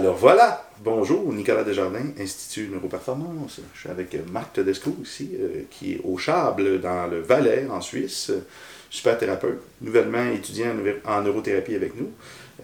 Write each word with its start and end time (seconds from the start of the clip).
Alors 0.00 0.16
voilà, 0.16 0.64
bonjour, 0.82 1.30
Nicolas 1.30 1.62
Desjardins, 1.62 2.06
Institut 2.18 2.70
Neuroperformance. 2.72 3.60
Je 3.74 3.80
suis 3.80 3.90
avec 3.90 4.16
Marc 4.32 4.54
Tedesco 4.54 4.96
ici, 5.02 5.32
euh, 5.38 5.64
qui 5.70 5.92
est 5.92 6.00
au 6.04 6.16
Chable, 6.16 6.80
dans 6.80 7.06
le 7.06 7.20
Valais, 7.20 7.66
en 7.70 7.82
Suisse, 7.82 8.32
super 8.88 9.18
thérapeute, 9.18 9.60
nouvellement 9.82 10.24
étudiant 10.32 10.70
en 11.04 11.20
neurothérapie 11.20 11.74
avec 11.74 12.00
nous. 12.00 12.08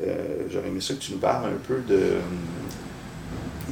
Euh, 0.00 0.46
j'aurais 0.50 0.68
aimé 0.68 0.80
ça 0.80 0.94
que 0.94 1.00
tu 1.00 1.12
nous 1.12 1.18
parles 1.18 1.50
un 1.50 1.58
peu 1.68 1.82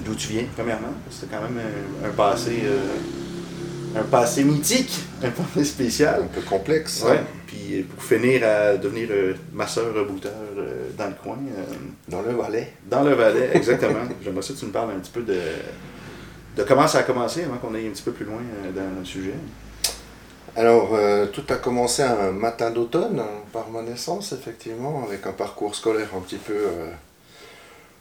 d'où 0.05 0.15
tu 0.15 0.29
viens, 0.29 0.45
premièrement. 0.55 0.93
C'est 1.09 1.31
quand 1.31 1.41
même 1.41 1.59
un, 2.05 2.11
passé 2.11 2.65
euh, 2.65 2.99
un 3.97 4.03
passé 4.03 4.45
mythique, 4.45 4.99
un 5.23 5.31
passé 5.31 5.65
spécial. 5.65 6.23
Un 6.23 6.27
peu 6.27 6.41
complexe. 6.41 7.03
Ouais. 7.03 7.21
Puis 7.47 7.82
pour 7.82 8.03
finir 8.03 8.43
à 8.45 8.77
devenir 8.77 9.09
masseur 9.53 9.95
rebooteur 9.95 10.32
dans 10.96 11.07
le 11.07 11.14
coin. 11.14 11.39
dans 12.09 12.23
le 12.23 12.32
Valais. 12.32 12.73
Dans 12.89 13.03
le 13.03 13.15
Valais, 13.15 13.51
exactement. 13.54 14.01
J'aimerais 14.23 14.43
ça 14.43 14.54
que 14.54 14.59
tu 14.59 14.65
nous 14.67 14.73
parles 14.73 14.91
un 14.91 15.01
petit 15.01 15.13
peu 15.13 15.23
de, 15.23 15.39
de 16.57 16.63
comment 16.65 16.89
ça 16.89 16.99
a 16.99 17.03
commencé 17.03 17.45
avant 17.45 17.57
qu'on 17.57 17.75
aille 17.75 17.87
un 17.87 17.91
petit 17.91 18.03
peu 18.03 18.13
plus 18.13 18.25
loin 18.25 18.41
dans 18.75 18.99
le 18.99 19.04
sujet. 19.04 19.35
Alors, 20.57 20.95
euh, 20.95 21.26
tout 21.26 21.45
a 21.49 21.57
commencé 21.57 22.03
un 22.03 22.31
matin 22.31 22.71
d'automne, 22.71 23.18
hein, 23.18 23.43
par 23.53 23.71
ma 23.71 23.82
naissance, 23.82 24.32
effectivement, 24.32 25.03
avec 25.03 25.26
un 25.26 25.32
parcours 25.32 25.75
scolaire 25.75 26.11
un 26.17 26.21
petit 26.21 26.37
peu, 26.37 26.54
euh, 26.54 26.90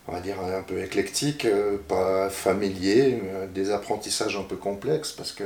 on 0.07 0.11
va 0.11 0.19
dire, 0.19 0.35
un 0.39 0.61
peu 0.61 0.77
éclectique, 0.79 1.45
euh, 1.45 1.77
pas 1.87 2.29
familier, 2.29 3.23
des 3.55 3.71
apprentissages 3.71 4.37
un 4.37 4.43
peu 4.43 4.55
complexes, 4.55 5.13
parce 5.13 5.31
que 5.31 5.43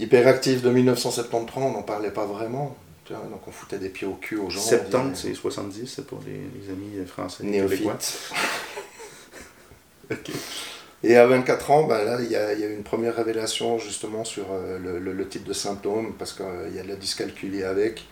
hyperactif 0.00 0.62
de 0.62 0.70
1973, 0.70 1.64
on 1.64 1.70
n'en 1.72 1.82
parlait 1.82 2.10
pas 2.10 2.26
vraiment. 2.26 2.76
donc 3.08 3.46
on 3.46 3.50
foutait 3.50 3.78
des 3.78 3.88
pieds 3.88 4.06
au 4.06 4.14
cul 4.14 4.36
aux 4.36 4.50
gens. 4.50 4.60
70, 4.60 5.20
c'est 5.20 5.34
70, 5.34 5.86
c'est 5.86 6.06
pour 6.06 6.20
les, 6.26 6.70
amis 6.72 7.06
français. 7.06 7.44
Néophytes. 7.44 8.32
ok. 10.10 10.30
Et 11.02 11.16
à 11.16 11.26
24 11.26 11.70
ans, 11.70 11.84
ben 11.84 12.04
là, 12.04 12.18
il 12.20 12.30
y, 12.30 12.36
a, 12.36 12.52
y, 12.52 12.62
a, 12.62 12.68
une 12.68 12.82
première 12.82 13.16
révélation 13.16 13.78
justement 13.78 14.24
sur 14.24 14.44
euh, 14.50 14.78
le, 14.78 15.28
type 15.28 15.44
de 15.44 15.54
symptômes, 15.54 16.12
parce 16.18 16.34
qu'il 16.34 16.74
y 16.74 16.78
a 16.78 16.82
de 16.82 16.88
la 16.88 16.96
dyscalculie 16.96 17.62
avec. 17.62 18.04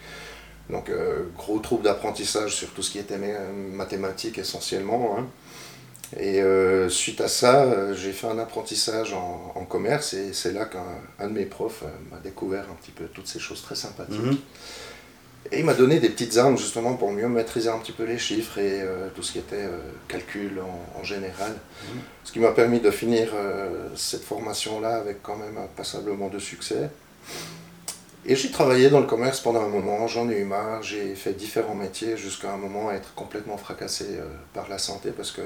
Donc, 0.71 0.89
euh, 0.89 1.25
gros 1.37 1.59
trouble 1.59 1.84
d'apprentissage 1.84 2.55
sur 2.55 2.69
tout 2.71 2.83
ce 2.83 2.91
qui 2.91 2.99
était 2.99 3.19
mathématiques 3.73 4.39
essentiellement. 4.39 5.17
Hein. 5.19 5.27
Et 6.17 6.41
euh, 6.41 6.89
suite 6.89 7.20
à 7.20 7.28
ça, 7.28 7.92
j'ai 7.95 8.12
fait 8.12 8.27
un 8.27 8.39
apprentissage 8.39 9.12
en, 9.12 9.64
commerce 9.69 10.15
et 10.15 10.33
c'est 10.33 10.53
là 10.53 10.65
qu'un 10.65 11.28
de 11.28 11.33
mes 11.33 11.45
profs 11.45 11.84
m'a 12.11 12.19
découvert 12.20 12.65
un 12.70 12.75
petit 12.81 12.91
peu 12.91 13.05
toutes 13.05 13.28
ces 13.28 13.39
choses 13.39 13.61
très 13.61 13.75
sympathiques. 13.75 14.19
Mhm. 14.19 14.39
Et 15.50 15.61
il 15.61 15.65
m'a 15.65 15.75
donné 15.75 15.98
des 15.98 16.11
petites 16.11 16.37
armes 16.37 16.59
justement 16.59 16.95
pour 16.95 17.11
mieux 17.11 17.28
maîtriser 17.28 17.70
un 17.70 17.78
petit 17.78 17.92
peu 17.92 18.05
les 18.05 18.19
chiffres 18.19 18.59
et 18.59 18.83
euh, 18.83 19.09
tout 19.15 19.23
ce 19.23 19.33
qui 19.33 19.39
était 19.39 19.56
euh, 19.56 19.78
calcul 20.06 20.61
en, 20.98 21.03
général. 21.05 21.53
Mhm. 21.53 22.00
Ce 22.25 22.33
qui 22.33 22.41
m'a 22.41 22.50
permis 22.50 22.81
de 22.81 22.91
finir 22.91 23.31
euh, 23.34 23.89
cette 23.97 24.25
formation-là 24.25 24.97
avec 24.97 25.22
quand 25.22 25.37
même 25.37 25.59
passablement 25.77 26.28
de 26.28 26.39
succès. 26.39 26.91
Et 28.29 28.37
j'ai 28.37 28.51
travaillé 28.51 28.91
dans 28.91 29.01
le 29.01 29.07
commerce 29.07 29.41
pendant 29.41 29.62
un 29.62 29.69
moment, 29.69 30.07
j'en 30.07 30.29
ai 30.29 30.37
eu 30.37 30.45
marre, 30.45 30.83
j'ai 30.83 31.15
fait 31.15 31.33
différents 31.33 31.75
métiers 31.75 32.17
jusqu'à 32.17 32.53
un 32.53 32.59
moment 32.59 32.93
être 32.93 33.15
complètement 33.15 33.57
fracassé 33.57 34.05
par 34.53 34.69
la 34.69 34.79
santé 34.79 35.12
parce 35.17 35.33
que 35.33 35.41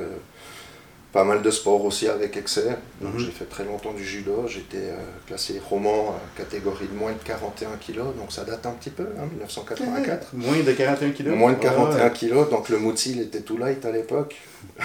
pas 1.12 1.24
mal 1.24 1.42
de 1.42 1.50
sport 1.50 1.84
aussi 1.84 2.08
avec 2.08 2.36
excès. 2.36 2.76
Mhm. 3.00 3.18
J'ai 3.18 3.30
fait 3.30 3.44
très 3.44 3.64
longtemps 3.64 3.92
du 3.92 4.04
judo, 4.04 4.46
j'étais 4.48 4.78
euh, 4.78 4.96
classé 5.26 5.60
roman 5.68 6.16
catégorie 6.36 6.86
de 6.86 6.98
moins 6.98 7.12
de 7.12 7.18
41 7.24 7.76
kg, 7.76 7.98
donc 8.18 8.30
ça 8.30 8.44
date 8.44 8.64
un 8.66 8.72
petit 8.72 8.90
peu, 8.90 9.06
1984. 9.30 10.22
Hein, 10.22 10.26
moins 10.32 10.62
de 10.62 10.72
41 10.72 11.10
kg 11.10 11.28
Moins 11.28 11.52
de 11.52 11.58
41 11.58 12.10
kg, 12.10 12.50
donc 12.50 12.68
le 12.70 12.78
moutil 12.78 13.20
était 13.20 13.42
tout 13.42 13.58
light 13.58 13.84
à 13.84 13.92
l'époque. 13.92 14.40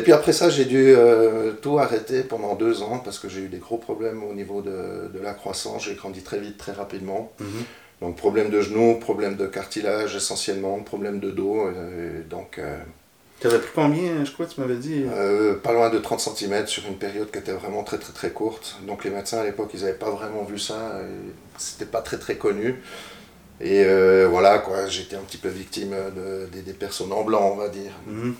Et 0.00 0.02
puis 0.02 0.12
après 0.12 0.32
ça, 0.32 0.48
j'ai 0.48 0.64
dû 0.64 0.94
euh, 0.96 1.52
tout 1.60 1.78
arrêter 1.78 2.22
pendant 2.22 2.54
deux 2.54 2.82
ans 2.82 3.02
parce 3.04 3.18
que 3.18 3.28
j'ai 3.28 3.40
eu 3.42 3.48
des 3.48 3.58
gros 3.58 3.76
problèmes 3.76 4.24
au 4.24 4.32
niveau 4.32 4.62
de, 4.62 5.10
la 5.22 5.34
croissance. 5.34 5.84
J'ai 5.84 5.94
grandi 5.94 6.22
très 6.22 6.38
vite, 6.38 6.56
très 6.56 6.72
rapidement. 6.72 7.30
Mhm. 7.38 7.48
Donc 8.00 8.16
problème 8.16 8.48
de 8.48 8.62
genoux, 8.62 8.98
problème 8.98 9.36
de 9.36 9.44
cartilage 9.44 10.16
essentiellement, 10.16 10.78
problème 10.80 11.20
de 11.20 11.30
dos. 11.30 11.66
Euh, 11.66 12.22
donc 12.30 12.58
tu 13.40 13.46
avais 13.46 13.58
pris 13.58 13.68
combien, 13.74 14.24
je 14.24 14.32
crois, 14.32 14.46
tu 14.46 14.58
m'avais 14.58 14.76
dit? 14.76 15.04
euh, 15.06 15.54
Pas 15.56 15.74
loin 15.74 15.90
de 15.90 15.98
30 15.98 16.20
cm 16.20 16.66
sur 16.66 16.86
une 16.86 16.96
période 16.96 17.30
qui 17.30 17.38
était 17.38 17.52
vraiment 17.52 17.82
très 17.82 17.98
très 17.98 18.14
très 18.14 18.30
courte. 18.30 18.78
Donc 18.86 19.04
les 19.04 19.10
médecins 19.10 19.40
à 19.40 19.44
l'époque, 19.44 19.70
ils 19.74 19.80
n'avaient 19.80 19.92
pas 19.92 20.10
vraiment 20.10 20.44
vu 20.44 20.58
ça. 20.58 20.98
C'était 21.58 21.84
pas 21.84 22.00
très 22.00 22.16
très 22.16 22.36
connu. 22.36 22.82
Et 23.60 23.84
euh, 23.84 24.26
voilà, 24.30 24.60
quoi, 24.60 24.86
j'étais 24.86 25.16
un 25.16 25.20
petit 25.28 25.36
peu 25.36 25.50
victime 25.50 25.94
des 26.54 26.72
personnes 26.72 27.12
en 27.12 27.22
blanc, 27.22 27.50
on 27.52 27.56
va 27.56 27.68
dire. 27.68 27.92
Mhm. 28.06 28.34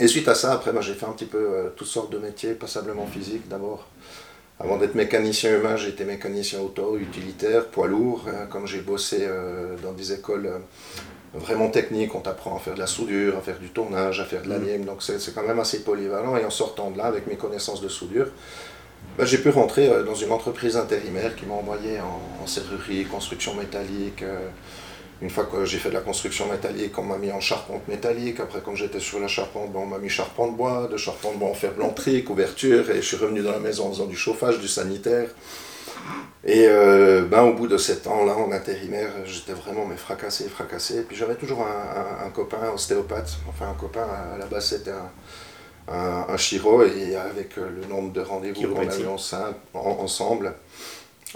Et 0.00 0.08
suite 0.08 0.28
à 0.28 0.34
ça, 0.34 0.52
après, 0.52 0.72
moi, 0.72 0.82
j'ai 0.82 0.94
fait 0.94 1.06
un 1.06 1.12
petit 1.12 1.26
peu 1.26 1.38
euh, 1.38 1.68
toutes 1.76 1.88
sortes 1.88 2.12
de 2.12 2.18
métiers, 2.18 2.54
passablement 2.54 3.06
physiques 3.06 3.48
d'abord. 3.48 3.88
Avant 4.60 4.76
d'être 4.76 4.94
mécanicien 4.94 5.56
humain, 5.56 5.76
j'étais 5.76 6.04
mécanicien 6.04 6.60
auto, 6.60 6.96
utilitaire, 6.96 7.66
poids 7.66 7.88
lourd. 7.88 8.26
Hein, 8.28 8.46
comme 8.50 8.66
j'ai 8.66 8.80
bossé 8.80 9.28
dans 9.82 9.92
des 9.92 10.12
écoles 10.12 10.48
vraiment 11.34 11.68
technique, 11.68 12.14
on 12.14 12.20
t'apprend 12.20 12.56
à 12.56 12.58
faire 12.58 12.74
de 12.74 12.78
la 12.78 12.86
soudure, 12.86 13.36
à 13.36 13.40
faire 13.40 13.58
du 13.58 13.68
tournage, 13.68 14.20
à 14.20 14.24
faire 14.24 14.42
de 14.42 14.48
l'anime, 14.48 14.82
mm. 14.82 14.86
donc 14.86 15.02
c'est 15.02 15.34
quand 15.34 15.42
même 15.42 15.58
assez 15.58 15.82
polyvalent. 15.82 16.36
Et 16.36 16.44
en 16.44 16.50
sortant 16.50 16.90
de 16.90 16.98
là, 16.98 17.04
avec 17.04 17.26
mes 17.26 17.36
connaissances 17.36 17.80
de 17.80 17.88
soudure, 17.88 18.28
ben, 19.18 19.24
j'ai 19.24 19.38
pu 19.38 19.50
rentrer 19.50 19.88
euh, 19.88 20.02
dans 20.02 20.14
une 20.14 20.32
entreprise 20.32 20.76
intérimaire 20.76 21.36
qui 21.36 21.46
m'a 21.46 21.54
envoyé 21.54 21.98
en, 22.00 22.46
serrurerie, 22.46 23.04
construction 23.04 23.54
métallique. 23.54 24.22
Une 25.22 25.30
fois 25.30 25.44
que 25.44 25.64
j'ai 25.64 25.78
fait 25.78 25.90
de 25.90 25.94
la 25.94 26.00
construction 26.00 26.50
métallique, 26.50 26.98
on 26.98 27.02
m'a 27.02 27.18
mis 27.18 27.30
en 27.30 27.40
charpente 27.40 27.86
métallique. 27.88 28.40
Après, 28.40 28.60
quand 28.64 28.74
j'étais 28.74 29.00
sur 29.00 29.20
la 29.20 29.28
charpente, 29.28 29.72
ben, 29.72 29.80
on 29.80 29.86
m'a 29.86 29.98
mis 29.98 30.08
charpente 30.08 30.56
bois. 30.56 30.88
De 30.90 30.96
charpente 30.96 31.38
bois, 31.38 31.48
on 31.48 31.54
fait 31.54 31.68
blanterie, 31.68 32.24
couverture. 32.24 32.90
Et 32.90 32.96
je 32.96 33.06
suis 33.06 33.16
revenu 33.16 33.40
dans 33.40 33.52
la 33.52 33.60
maison 33.60 33.86
en 33.86 33.90
faisant 33.90 34.06
du 34.06 34.16
chauffage, 34.16 34.58
du 34.58 34.68
sanitaire. 34.68 35.28
Et 36.44 36.66
euh, 36.66 37.22
ben, 37.22 37.42
au 37.42 37.54
bout 37.54 37.68
de 37.68 37.78
sept 37.78 38.06
ans, 38.06 38.24
là, 38.24 38.36
en 38.36 38.52
intérimaire, 38.52 39.10
j'étais 39.24 39.54
vraiment 39.54 39.86
mais 39.86 39.96
fracassé, 39.96 40.48
fracassé. 40.48 40.98
Et 40.98 41.02
puis 41.02 41.16
j'avais 41.16 41.36
toujours 41.36 41.62
un, 41.66 42.26
un, 42.26 42.30
copain 42.30 42.70
ostéopathe, 42.74 43.38
enfin 43.48 43.70
un 43.70 43.74
copain, 43.74 44.06
à 44.34 44.36
la 44.36 44.44
base 44.44 44.66
c'était 44.66 44.90
un, 44.90 46.26
un, 46.28 46.36
chiro, 46.36 46.82
et 46.82 47.16
avec 47.16 47.56
le 47.56 47.86
nombre 47.88 48.12
de 48.12 48.20
rendez-vous 48.20 48.74
qu'on 48.74 48.88
a 48.88 48.96
eu 48.98 49.06
ensemble, 49.74 50.54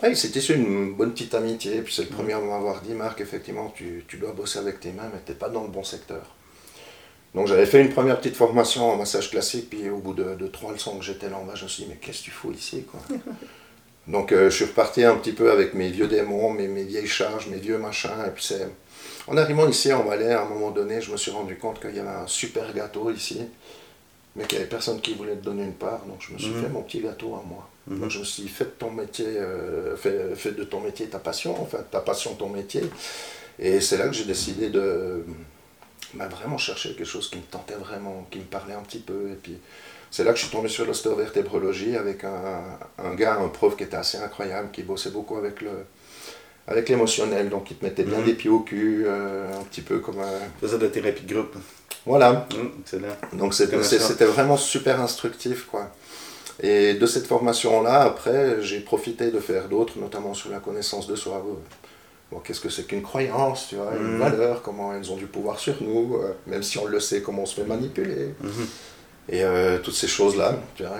ah, 0.02 0.14
c'était 0.14 0.40
sur 0.40 0.54
une 0.54 0.94
bonne 0.94 1.12
petite 1.12 1.34
amitié. 1.34 1.82
Puis 1.82 1.94
c'est 1.94 2.02
le 2.02 2.08
premier 2.08 2.34
à 2.34 2.40
m'avoir 2.40 2.80
dit, 2.82 2.94
Marc, 2.94 3.20
effectivement, 3.20 3.72
tu, 3.74 4.04
tu, 4.06 4.16
dois 4.16 4.32
bosser 4.32 4.58
avec 4.58 4.80
tes 4.80 4.92
mains, 4.92 5.10
mais 5.12 5.20
tu 5.24 5.32
n'es 5.32 5.38
pas 5.38 5.48
dans 5.48 5.62
le 5.62 5.68
bon 5.68 5.82
secteur. 5.82 6.34
Donc 7.34 7.46
j'avais 7.46 7.66
fait 7.66 7.80
une 7.80 7.90
première 7.90 8.18
petite 8.18 8.36
formation 8.36 8.90
en 8.90 8.96
massage 8.96 9.30
classique, 9.30 9.68
puis 9.70 9.90
au 9.90 9.98
bout 9.98 10.14
de, 10.14 10.34
de 10.34 10.46
trois 10.46 10.72
leçons 10.72 10.98
que 10.98 11.04
j'étais 11.04 11.28
là 11.28 11.36
en 11.36 11.44
bas, 11.44 11.54
je 11.54 11.64
me 11.64 11.68
suis 11.68 11.84
dit, 11.84 11.90
mais 11.90 11.96
qu'est-ce 11.96 12.20
que 12.20 12.24
tu 12.24 12.30
fous 12.30 12.52
ici 12.52 12.84
quoi? 12.90 13.00
Donc 14.08 14.32
euh, 14.32 14.48
je 14.48 14.56
suis 14.56 14.64
reparti 14.64 15.04
un 15.04 15.16
petit 15.16 15.32
peu 15.32 15.50
avec 15.50 15.74
mes 15.74 15.90
vieux 15.90 16.08
démons, 16.08 16.50
mes, 16.50 16.66
mes 16.66 16.84
vieilles 16.84 17.06
charges, 17.06 17.48
mes 17.48 17.58
vieux 17.58 17.76
machins. 17.76 18.24
Et 18.26 18.30
puis 18.30 18.42
c'est... 18.42 18.66
En 19.26 19.36
arrivant 19.36 19.68
ici 19.68 19.92
en 19.92 20.02
Valais, 20.02 20.32
à 20.32 20.42
un 20.42 20.48
moment 20.48 20.70
donné, 20.70 21.02
je 21.02 21.12
me 21.12 21.18
suis 21.18 21.30
rendu 21.30 21.58
compte 21.58 21.78
qu'il 21.80 21.94
y 21.94 21.98
avait 21.98 22.08
un 22.08 22.26
super 22.26 22.72
gâteau 22.72 23.10
ici, 23.10 23.42
mais 24.38 24.44
qu'il 24.44 24.58
n'y 24.58 24.62
avait 24.62 24.70
personne 24.70 25.00
qui 25.00 25.14
voulait 25.14 25.34
te 25.34 25.44
donner 25.44 25.64
une 25.64 25.74
part. 25.74 26.04
Donc 26.06 26.18
je 26.20 26.32
me 26.32 26.38
suis 26.38 26.50
mhm. 26.50 26.62
fait 26.62 26.68
mon 26.68 26.82
petit 26.82 27.00
gâteau 27.00 27.34
à 27.34 27.42
moi. 27.44 27.68
Mhm. 27.88 28.00
Donc 28.00 28.10
je 28.10 28.20
me 28.20 28.24
suis 28.24 28.44
dit, 28.44 28.48
fais 28.48 28.64
de 28.64 28.70
ton 28.70 28.90
métier, 28.92 29.26
euh, 29.26 29.96
fais, 29.96 30.52
de 30.52 30.64
ton 30.64 30.80
métier 30.80 31.06
ta 31.06 31.18
passion, 31.18 31.60
enfin 31.60 31.78
ta 31.90 32.00
passion 32.00 32.34
ton 32.34 32.48
métier. 32.48 32.82
Et 33.58 33.80
c'est 33.80 33.98
là 33.98 34.06
que 34.06 34.14
j'ai 34.14 34.24
décidé 34.24 34.70
de 34.70 35.24
bah, 36.14 36.28
vraiment 36.28 36.56
chercher 36.56 36.90
quelque 36.90 37.04
chose 37.04 37.28
qui 37.28 37.38
me 37.38 37.42
tentait 37.42 37.74
vraiment, 37.74 38.26
qui 38.30 38.38
me 38.38 38.44
parlait 38.44 38.74
un 38.74 38.82
petit 38.82 39.00
peu. 39.00 39.30
Et 39.32 39.34
puis 39.34 39.58
c'est 40.12 40.22
là 40.22 40.32
que 40.32 40.38
je 40.38 40.44
suis 40.44 40.52
tombé 40.52 40.68
sur 40.68 40.86
l'ostéovertébrologie 40.86 41.96
avec 41.96 42.22
un, 42.22 42.62
un, 42.98 43.14
gars, 43.14 43.40
un 43.40 43.48
prof 43.48 43.76
qui 43.76 43.82
était 43.82 43.96
assez 43.96 44.18
incroyable, 44.18 44.70
qui 44.70 44.84
bossait 44.84 45.10
beaucoup 45.10 45.36
avec 45.36 45.60
le 45.60 45.70
avec 46.68 46.90
l'émotionnel, 46.90 47.48
donc 47.48 47.70
il 47.70 47.78
te 47.78 47.84
mettait 47.84 48.02
bien 48.02 48.18
mhm. 48.18 48.26
des 48.26 48.34
pieds 48.34 48.50
au 48.50 48.60
cul, 48.60 49.04
euh, 49.06 49.58
un 49.58 49.64
petit 49.64 49.80
peu 49.80 50.00
comme 50.00 50.18
un... 50.20 50.38
Faisait 50.60 50.76
de 50.76 50.84
la 50.84 50.90
thérapie 50.90 51.24
de 51.24 51.32
groupe. 51.32 51.56
Voilà. 52.06 52.48
Mmh, 52.54 53.36
donc 53.36 53.54
c'était 53.54 54.24
vraiment 54.24 54.56
super 54.56 55.00
instructif, 55.00 55.66
quoi. 55.66 55.90
Et 56.60 56.94
de 56.94 57.06
cette 57.06 57.26
formation-là, 57.26 58.02
après, 58.02 58.62
j'ai 58.62 58.80
profité 58.80 59.30
de 59.30 59.38
faire 59.38 59.68
d'autres, 59.68 59.98
notamment 59.98 60.34
sur 60.34 60.50
la 60.50 60.58
connaissance 60.58 61.06
de 61.06 61.14
soi. 61.14 61.44
Bon, 62.30 62.40
qu'est-ce 62.40 62.60
que 62.60 62.68
c'est 62.68 62.86
qu'une 62.86 63.02
croyance, 63.02 63.68
tu 63.68 63.76
vois, 63.76 63.92
une 63.96 64.14
mhm. 64.14 64.18
valeur, 64.18 64.62
comment 64.62 64.92
elles 64.92 65.10
ont 65.10 65.16
du 65.16 65.26
pouvoir 65.26 65.58
sur 65.58 65.80
nous, 65.82 66.16
euh, 66.16 66.34
même 66.46 66.62
si 66.62 66.76
on 66.78 66.84
le 66.84 67.00
sait, 67.00 67.22
comment 67.22 67.42
on 67.42 67.46
se 67.46 67.54
fait 67.54 67.66
manipuler. 67.66 68.34
Mhm. 68.40 68.66
Et 69.30 69.44
euh, 69.44 69.78
toutes 69.78 69.94
ces 69.94 70.08
choses-là, 70.08 70.56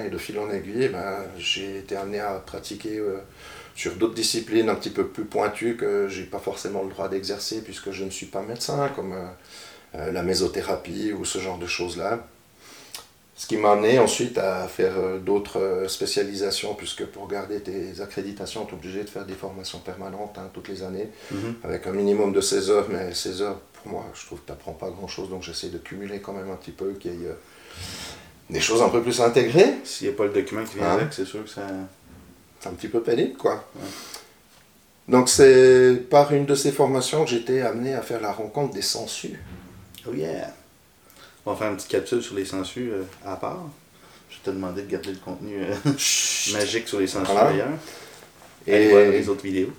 et 0.06 0.10
de 0.10 0.18
fil 0.18 0.38
en 0.38 0.50
aiguille, 0.50 0.88
ben, 0.88 1.16
j'ai 1.36 1.78
été 1.78 1.96
amené 1.96 2.20
à 2.20 2.34
pratiquer 2.34 2.98
euh, 2.98 3.18
sur 3.74 3.96
d'autres 3.96 4.14
disciplines 4.14 4.68
un 4.68 4.74
petit 4.74 4.90
peu 4.90 5.06
plus 5.06 5.24
pointues 5.24 5.76
que 5.76 6.08
j'ai 6.08 6.24
pas 6.24 6.38
forcément 6.38 6.82
le 6.82 6.90
droit 6.90 7.08
d'exercer 7.08 7.62
puisque 7.62 7.90
je 7.90 8.04
ne 8.04 8.10
suis 8.10 8.26
pas 8.26 8.42
médecin, 8.42 8.90
comme 8.94 9.14
euh, 9.94 10.12
la 10.12 10.23
mésothérapie 10.23 11.12
ou 11.12 11.25
ce 11.25 11.38
genre 11.38 11.58
de 11.58 11.67
choses-là. 11.67 12.26
Ce 13.37 13.46
qui 13.46 13.56
m'a 13.56 13.73
amené 13.73 14.00
ensuite 14.00 14.37
à 14.37 14.67
faire 14.67 14.94
euh, 14.99 15.19
d'autres 15.19 15.61
euh, 15.61 15.88
spécialisations, 15.88 16.75
puisque 16.75 17.05
pour 17.06 17.29
garder 17.29 17.61
tes 17.61 18.00
accréditations, 18.00 18.64
tu 18.64 18.73
es 18.73 18.75
obligé 18.76 19.05
de 19.05 19.08
faire 19.08 19.25
des 19.25 19.35
formations 19.35 19.79
permanentes 19.79 20.37
hein, 20.38 20.50
toutes 20.52 20.69
les 20.69 20.82
années, 20.82 21.08
Mhm. 21.31 21.55
avec 21.62 21.87
un 21.87 21.93
minimum 21.93 22.32
de 22.32 22.40
16 22.40 22.70
heures, 22.70 22.87
mais 22.90 23.14
16 23.14 23.43
heures, 23.43 23.61
pour 23.75 23.93
moi, 23.93 24.05
je 24.14 24.26
trouve 24.26 24.40
que 24.40 24.46
tu 24.46 24.50
n'apprends 24.52 24.73
pas 24.73 24.90
grand-chose, 24.90 25.31
donc 25.31 25.44
j'essaie 25.44 25.69
de 25.69 25.79
cumuler 25.79 26.19
quand 26.20 26.32
même 26.32 26.50
un 26.50 26.56
petit 26.56 26.73
peu, 26.73 26.94
qu'il 26.94 27.12
y 27.12 27.25
ait 27.25 27.29
euh, 27.29 27.35
des 28.50 28.61
choses 28.61 28.82
un 28.82 28.88
peu 28.88 29.00
plus 29.02 29.20
intégrées. 29.20 29.75
S'il 29.85 30.08
n'y 30.08 30.14
a 30.14 30.17
pas 30.17 30.25
le 30.25 30.31
document 30.32 30.64
qui 30.64 30.76
vient 30.79 30.88
Ah. 30.88 30.94
avec, 30.94 31.12
c'est 31.12 31.25
sûr 31.25 31.44
que 31.44 31.50
ça. 31.50 31.62
C'est 32.58 32.69
un 32.69 32.73
petit 32.73 32.88
peu 32.88 33.00
pénible, 33.02 33.37
quoi. 33.37 33.64
Ouais. 33.76 33.82
Donc 35.06 35.29
c'est 35.29 35.94
par 36.11 36.32
une 36.35 36.44
de 36.44 36.56
ces 36.56 36.73
formations 36.73 37.23
que 37.25 37.31
j'étais 37.31 37.61
amené 37.61 37.94
à 37.94 38.02
faire 38.02 38.20
la 38.20 38.32
rencontre 38.32 38.75
des 38.75 38.82
sangsues. 38.82 39.40
Oh 40.08 40.14
yeah! 40.14 40.52
On 41.44 41.52
va 41.52 41.56
faire 41.56 41.70
une 41.70 41.76
petite 41.76 41.90
capsule 41.90 42.22
sur 42.22 42.34
les 42.34 42.44
sangsues 42.44 42.90
euh, 42.93 43.02
à 43.25 43.37
part. 43.37 43.62
Je 44.31 44.37
vais 44.37 44.43
te 44.44 44.50
demander 44.50 44.82
de 44.82 44.90
garder 44.90 45.10
le 45.12 45.19
contenu 45.19 45.62
euh, 45.62 45.75
magique 46.52 46.87
sur 46.88 47.00
les 47.00 47.06
sangsues 47.06 47.32
Voilà. 47.32 47.50
d'ailleurs. 47.50 47.69
Et 48.66 48.88
voir 48.90 49.02
les 49.05 49.28
autres 49.31 49.43
vidéos. 49.43 49.72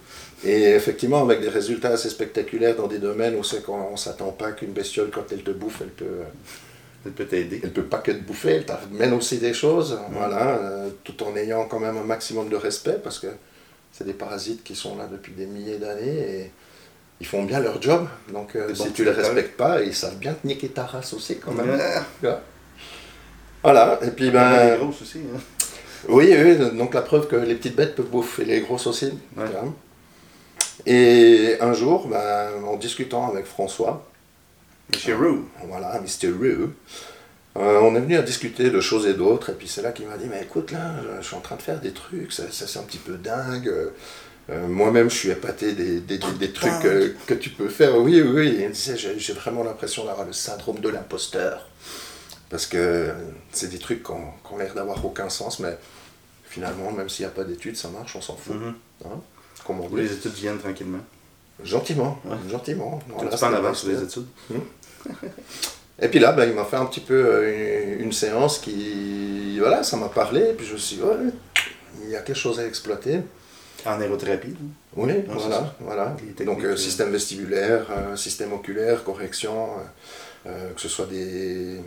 et 0.44 0.64
effectivement, 0.72 1.22
avec 1.22 1.42
des 1.42 1.50
résultats 1.50 1.90
assez 1.90 2.10
spectaculaires 2.10 2.76
dans 2.76 2.88
des 2.88 2.98
domaines 2.98 3.36
où 3.36 3.44
c'est 3.44 3.64
qu'on 3.64 3.92
ne 3.92 3.98
s'attend 3.98 4.31
pas 4.31 4.52
qu'une 4.54 4.72
bestiole, 4.72 5.12
quand 5.12 5.26
elle 5.31 5.44
te 5.44 5.52
bouffe, 5.52 5.81
elle 5.81 5.90
peut, 5.90 6.22
Ça 7.04 7.12
peut 7.16 7.25
t'aider. 7.25 7.60
elle 7.64 7.72
peut 7.72 7.84
pas 7.84 8.00
que 8.00 8.12
te 8.12 8.18
bouffer, 8.24 8.52
elle 8.54 8.66
t'amène 8.66 9.14
aussi 9.14 9.38
des 9.38 9.54
choses, 9.54 10.00
voilà, 10.12 10.58
euh, 10.58 10.90
tout 11.04 11.22
en 11.24 11.36
ayant 11.36 11.66
quand 11.66 11.80
même 11.80 11.98
un 11.98 12.04
maximum 12.04 12.50
de 12.50 12.56
respect, 12.56 12.98
parce 13.04 13.20
que 13.20 13.28
c'est 13.94 14.06
des 14.06 14.14
parasites 14.14 14.64
qui 14.64 14.75
sont 14.75 14.98
là 14.98 15.08
depuis 15.12 15.34
des 15.34 15.46
milliers 15.46 15.78
d'années 15.78 16.18
et 16.42 16.52
ils 17.19 17.27
font 17.27 17.44
bien 17.44 17.60
leur 17.60 17.81
job. 17.81 18.07
Donc 18.31 18.56
euh, 18.56 18.74
si 18.74 18.92
tu 18.92 19.04
les 19.04 19.12
respectes 19.12 19.57
pas, 19.57 19.81
ils 19.81 19.95
savent 19.95 20.18
bien 20.18 20.33
te 20.33 20.45
niquer 20.48 20.69
ta 20.69 20.86
race 20.86 21.13
aussi 21.13 21.38
quand 21.38 21.51
même. 21.51 21.69
Ouais. 21.71 22.30
Voilà, 23.62 24.00
et 24.01 24.12
puis 24.12 24.25
Les 24.25 24.31
ben... 24.31 24.77
grosses 24.77 25.01
aussi. 25.01 25.19
hein. 25.19 25.39
Oui, 26.07 26.33
oui, 26.33 26.56
donc 26.77 26.94
la 26.94 27.01
preuve 27.01 27.27
que 27.27 27.36
les 27.36 27.56
petites 27.56 27.75
bêtes 27.75 27.95
peuvent 27.95 28.07
bouffer 28.07 28.45
les 28.45 28.62
grosses 28.62 28.88
aussi. 28.88 29.12
Ouais. 29.36 29.45
Et 30.86 31.57
un 31.60 31.74
jour, 31.74 32.07
ben, 32.07 32.51
en 32.66 32.77
discutant 32.77 33.30
avec 33.30 33.45
François, 33.45 34.07
Monsieur 34.94 35.18
Roux. 35.18 35.45
voilà, 35.68 36.00
Mr. 36.00 36.30
Rue, 36.30 36.69
euh, 37.57 37.80
on 37.81 37.95
est 37.95 38.00
venu 38.00 38.15
à 38.15 38.22
discuter 38.22 38.69
de 38.69 38.80
choses 38.80 39.06
et 39.07 39.13
d'autres, 39.13 39.50
et 39.50 39.54
puis 39.54 39.68
c'est 39.68 39.81
là 39.81 39.92
qu'il 39.92 40.07
m'a 40.07 40.18
dit, 40.18 40.27
mais 40.31 40.42
écoute, 40.42 40.72
là, 40.72 40.95
je, 41.19 41.27
suis 41.27 41.36
en 41.36 41.42
train 41.42 41.57
de 41.57 41.62
faire 41.62 41.81
des 41.81 41.92
trucs, 41.92 42.31
ça, 42.31 42.44
ça, 42.50 42.65
c'est 42.65 42.80
un 42.80 42.83
petit 42.83 42.98
peu 42.98 43.15
dingue. 43.15 43.69
Euh, 44.50 44.68
Moi-même, 44.68 45.10
je 45.10 45.16
suis 45.16 45.30
épaté 45.30 45.74
des, 45.74 46.00
des, 46.00 46.18
des- 46.18 46.31
des 46.40 46.51
trucs 46.51 46.86
euh, 46.86 47.13
que 47.28 47.34
tu 47.34 47.50
peux 47.50 47.69
faire. 47.69 47.98
Oui, 47.98 48.22
oui, 48.22 48.30
oui. 48.34 48.56
Il 48.60 48.68
me 48.68 48.74
disait, 48.74 48.98
j'ai 48.98 49.18
j'ai 49.19 49.34
vraiment 49.34 49.63
l'impression 49.63 50.06
d'avoir 50.06 50.25
le 50.25 50.34
syndrome 50.34 50.80
de 50.80 50.90
l'imposteur. 50.90 51.68
Parce 52.50 52.66
que 52.66 53.12
c'est 53.51 53.69
des 53.69 53.78
trucs 53.78 54.04
qui 54.04 54.12
ont, 54.12 54.57
l'air 54.57 54.74
d'avoir 54.74 55.06
aucun 55.06 55.30
sens, 55.30 55.60
mais 55.60 55.78
finalement, 56.46 56.92
même 56.92 57.07
s'il 57.10 57.25
n'y 57.25 57.31
a 57.31 57.36
pas 57.36 57.44
d'études, 57.44 57.78
ça 57.78 57.90
marche, 57.90 58.16
on 58.16 58.22
s'en 58.22 58.36
fout. 58.36 58.56
Mhm. 58.56 58.74
Hein, 59.06 59.22
on. 59.68 59.96
Les 59.96 60.12
études 60.12 60.34
viennent 60.34 60.57
tranquillement. 60.57 61.04
Gentiment, 61.63 62.19
Ouais. 62.25 62.38
gentiment. 62.50 63.00
Voilà, 63.10 63.36
es 63.36 63.38
pas 63.40 63.50
en 63.50 63.54
avance 63.54 63.80
sur 63.81 63.90
les 63.90 63.96
bien. 63.96 64.04
études. 64.06 64.25
Et 66.01 66.07
puis 66.07 66.19
là, 66.19 66.31
ben, 66.31 66.48
il 66.50 66.56
m'a 66.56 66.63
fait 66.66 66.78
un 66.78 66.86
petit 66.86 67.01
peu 67.01 67.13
euh, 67.13 67.98
une, 68.00 68.06
une 68.06 68.12
séance 68.13 68.57
qui. 68.60 69.57
Voilà, 69.60 69.84
ça 69.84 69.98
m'a 69.98 70.07
parlé, 70.10 70.42
et 70.51 70.54
puis 70.54 70.66
je 70.66 70.74
me 70.74 70.78
suis 70.78 70.96
dit, 70.96 71.01
ouais, 71.04 71.16
il 72.04 72.10
y 72.10 72.16
a 72.16 72.22
quelque 72.22 72.38
chose 72.38 72.60
à 72.60 72.66
exploiter. 72.66 73.19
En 73.86 74.00
aérothérapie. 74.02 74.56
Oui, 74.96 75.12
c'est 75.16 75.31
voilà, 75.34 75.56
ça. 75.56 75.76
voilà. 75.80 76.18
Donc 76.46 76.64
euh, 76.64 76.74
euh, 76.74 76.76
système 76.78 77.12
vestibulaire, 77.12 77.88
euh, 77.92 78.16
système 78.16 78.52
oculaire, 78.54 79.04
correction, 79.04 79.68
euh, 80.46 80.72
que 80.74 80.81
ce 80.81 80.90
soit 80.90 81.06
des, 81.06 81.80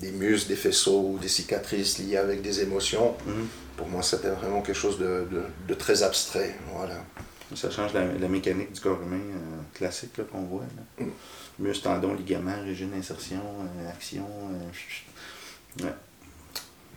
des 0.00 0.10
muscles, 0.12 0.48
des 0.48 0.56
faisceaux 0.56 1.10
ou 1.14 1.18
des 1.18 1.28
cicatrices 1.28 1.98
liées 1.98 2.16
avec 2.16 2.42
des 2.42 2.60
émotions. 2.62 3.14
Mhm. 3.26 3.46
Pour 3.76 3.88
moi, 3.88 4.02
c'était 4.02 4.28
vraiment 4.30 4.60
quelque 4.62 4.76
chose 4.78 4.98
de, 4.98 5.26
de- 5.30 5.44
de 5.68 5.74
très 5.74 6.02
abstrait. 6.02 6.54
Voilà. 6.74 6.96
Ça 7.56 7.70
change 7.70 7.92
la, 7.94 8.04
la 8.04 8.28
mécanique 8.28 8.72
du 8.72 8.80
corps 8.80 9.00
humain 9.02 9.20
classique 9.74 10.20
qu'on 10.30 10.42
voit. 10.42 10.62
Là. 10.98 11.04
Mm. 11.04 11.10
Muscles, 11.58 11.82
tendons, 11.84 12.14
ligaments, 12.14 12.62
régime 12.64 12.90
d'insertion, 12.90 13.40
euh, 13.40 13.90
action. 13.90 14.24
ouais. 15.82 15.92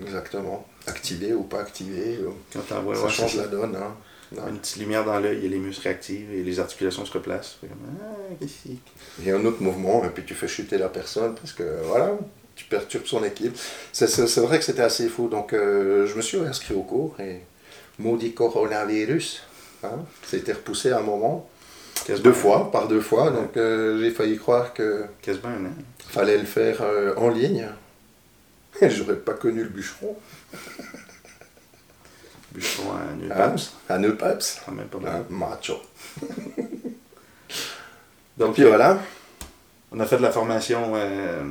Exactement. 0.05 0.67
Activé 0.87 1.33
ou 1.33 1.43
pas 1.43 1.61
activé, 1.61 2.19
Quand 2.51 2.61
ça 2.67 2.81
ouais, 2.81 2.95
change 2.95 3.31
c'est 3.31 3.37
la 3.37 3.43
ça. 3.43 3.49
donne. 3.49 3.75
hein. 3.75 3.95
Une 4.49 4.57
petite 4.57 4.77
lumière 4.77 5.05
dans 5.05 5.19
l'œil 5.19 5.45
et 5.45 5.49
les 5.49 5.57
muscles 5.59 5.83
réactivent 5.83 6.33
et 6.33 6.43
les 6.43 6.59
articulations 6.59 7.05
se 7.05 7.11
replacent. 7.13 7.57
Comme, 7.61 7.69
ah, 8.01 8.45
Il 9.19 9.25
y 9.27 9.31
a 9.31 9.35
un 9.35 9.45
autre 9.45 9.61
mouvement, 9.61 10.03
et 10.05 10.09
puis 10.09 10.23
tu 10.23 10.33
fais 10.33 10.47
chuter 10.47 10.77
la 10.77 10.89
personne 10.89 11.35
parce 11.35 11.53
que 11.53 11.63
voilà, 11.83 12.17
tu 12.55 12.65
perturbes 12.65 13.05
son 13.05 13.23
équipe. 13.23 13.55
C'est, 13.91 14.07
vrai 14.39 14.59
que 14.59 14.65
c'était 14.65 14.81
assez 14.81 15.07
fou. 15.07 15.27
Donc 15.27 15.53
euh, 15.53 16.07
je 16.07 16.15
me 16.15 16.21
suis 16.21 16.37
inscrit 16.39 16.73
au 16.73 16.81
cours 16.83 17.15
et 17.19 17.41
maudit 17.99 18.33
coronavirus. 18.33 19.43
Hein, 19.83 19.99
c'était 20.25 20.53
repoussé 20.53 20.91
à 20.91 20.99
un 20.99 21.01
moment, 21.01 21.49
Quasiment- 22.05 22.23
deux 22.23 22.33
fois, 22.33 22.71
par 22.71 22.87
deux 22.87 23.01
fois. 23.01 23.29
Donc 23.31 23.55
euh, 23.57 23.99
j'ai 23.99 24.11
failli 24.11 24.37
croire 24.37 24.73
que 24.73 25.03
Quasiment 25.21 25.49
an. 25.49 25.69
fallait 26.09 26.37
le 26.37 26.45
faire 26.45 26.81
euh, 26.81 27.13
en 27.17 27.29
ligne. 27.29 27.67
Et 28.81 28.89
j'aurais 28.89 29.17
pas 29.17 29.33
connu 29.33 29.61
le 29.63 29.69
bûcheron. 29.69 30.15
Bûcheron 32.53 32.91
à 32.93 33.13
Neupaps. 33.15 33.73
à 33.89 33.97
Neupaps. 33.97 34.61
Quand 34.65 34.71
même 34.71 34.87
pas 34.87 34.97
Hein, 34.99 35.25
mal. 35.29 35.49
macho. 35.49 35.81
Donc, 38.37 38.53
Puis 38.55 38.63
voilà. 38.63 38.99
on 39.91 39.99
a 39.99 40.05
fait 40.05 40.17
de 40.17 40.21
la 40.23 40.31
formation, 40.31 40.93
euh, 40.95 41.43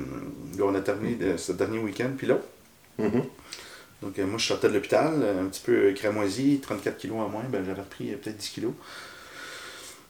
on 0.60 0.74
a 0.74 0.80
terminé 0.80 1.14
de, 1.14 1.36
ce 1.36 1.52
dernier 1.52 1.78
week-end, 1.78 2.10
puis 2.16 2.26
là. 2.26 2.36
Mhm. 2.98 3.22
Donc, 4.02 4.18
euh, 4.18 4.26
moi, 4.26 4.36
je 4.38 4.46
sortais 4.46 4.68
de 4.68 4.74
l'hôpital, 4.74 5.12
euh, 5.22 5.42
un 5.42 5.46
petit 5.46 5.62
peu 5.64 5.92
cramoisi, 5.92 6.58
34 6.60 6.98
kilos 6.98 7.18
en 7.20 7.28
moins, 7.28 7.44
ben, 7.48 7.64
j'avais 7.64 7.80
repris 7.80 8.12
euh, 8.12 8.16
peut-être 8.16 8.36
10 8.36 8.48
kilos. 8.50 8.72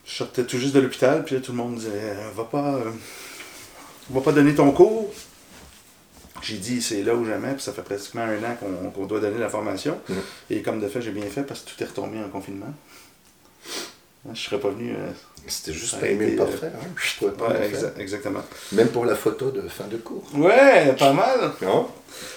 Je 0.06 0.12
sortais 0.15 0.44
tout 0.44 0.59
juste 0.59 0.75
de 0.75 0.81
l'hôpital, 0.81 1.25
puis 1.25 1.35
là, 1.35 1.41
tout 1.43 1.53
le 1.53 1.59
monde 1.59 1.75
disait 1.77 2.17
Va 2.35 2.44
pas, 2.44 2.81
va 4.11 4.21
pas 4.21 4.33
donner 4.33 4.55
ton 4.55 4.73
cours. 4.73 5.12
J'ai 6.43 6.56
dit 6.59 6.83
C'est 6.83 7.03
là 7.03 7.15
ou 7.15 7.25
jamais, 7.25 7.53
puis 7.53 7.62
ça 7.62 7.73
fait 7.73 7.83
pratiquement 7.83 8.23
un 8.23 8.37
an 8.44 8.56
qu'on 8.94 9.06
doit 9.06 9.21
donner 9.21 9.39
la 9.39 9.49
formation. 9.49 9.99
Mhm. 10.09 10.17
Et 10.50 10.62
comme 10.62 10.81
de 10.81 10.89
fait, 10.89 11.00
j'ai 11.00 11.12
bien 11.12 11.27
fait 11.27 11.43
parce 11.44 11.61
que 11.61 11.71
tout 11.71 11.83
est 11.83 11.87
retombé 11.87 12.19
en 12.19 12.29
confinement. 12.29 12.67
Hein, 14.29 14.33
Je 14.35 14.41
serais 14.41 14.59
pas 14.61 14.69
venu. 14.71 14.91
euh, 14.93 15.11
C'était 15.49 15.73
juste 15.73 15.93
Ça 15.93 15.99
pas 15.99 16.06
a 16.06 16.09
aimé 16.11 16.27
été, 16.27 16.37
le 16.37 16.43
euh, 16.43 16.47
portrait. 16.47 16.73
Hein. 16.75 16.87
Je 16.97 17.27
pas 17.27 17.49
ouais, 17.49 17.71
exactement. 17.99 18.43
Même 18.73 18.89
pour 18.89 19.05
la 19.05 19.15
photo 19.17 19.50
de 19.50 19.62
fin 19.69 19.85
de 19.89 19.97
cours. 19.97 20.25
Ouais, 20.35 20.93
pas 20.99 21.12
mal. 21.12 21.53
Non? 21.62 21.89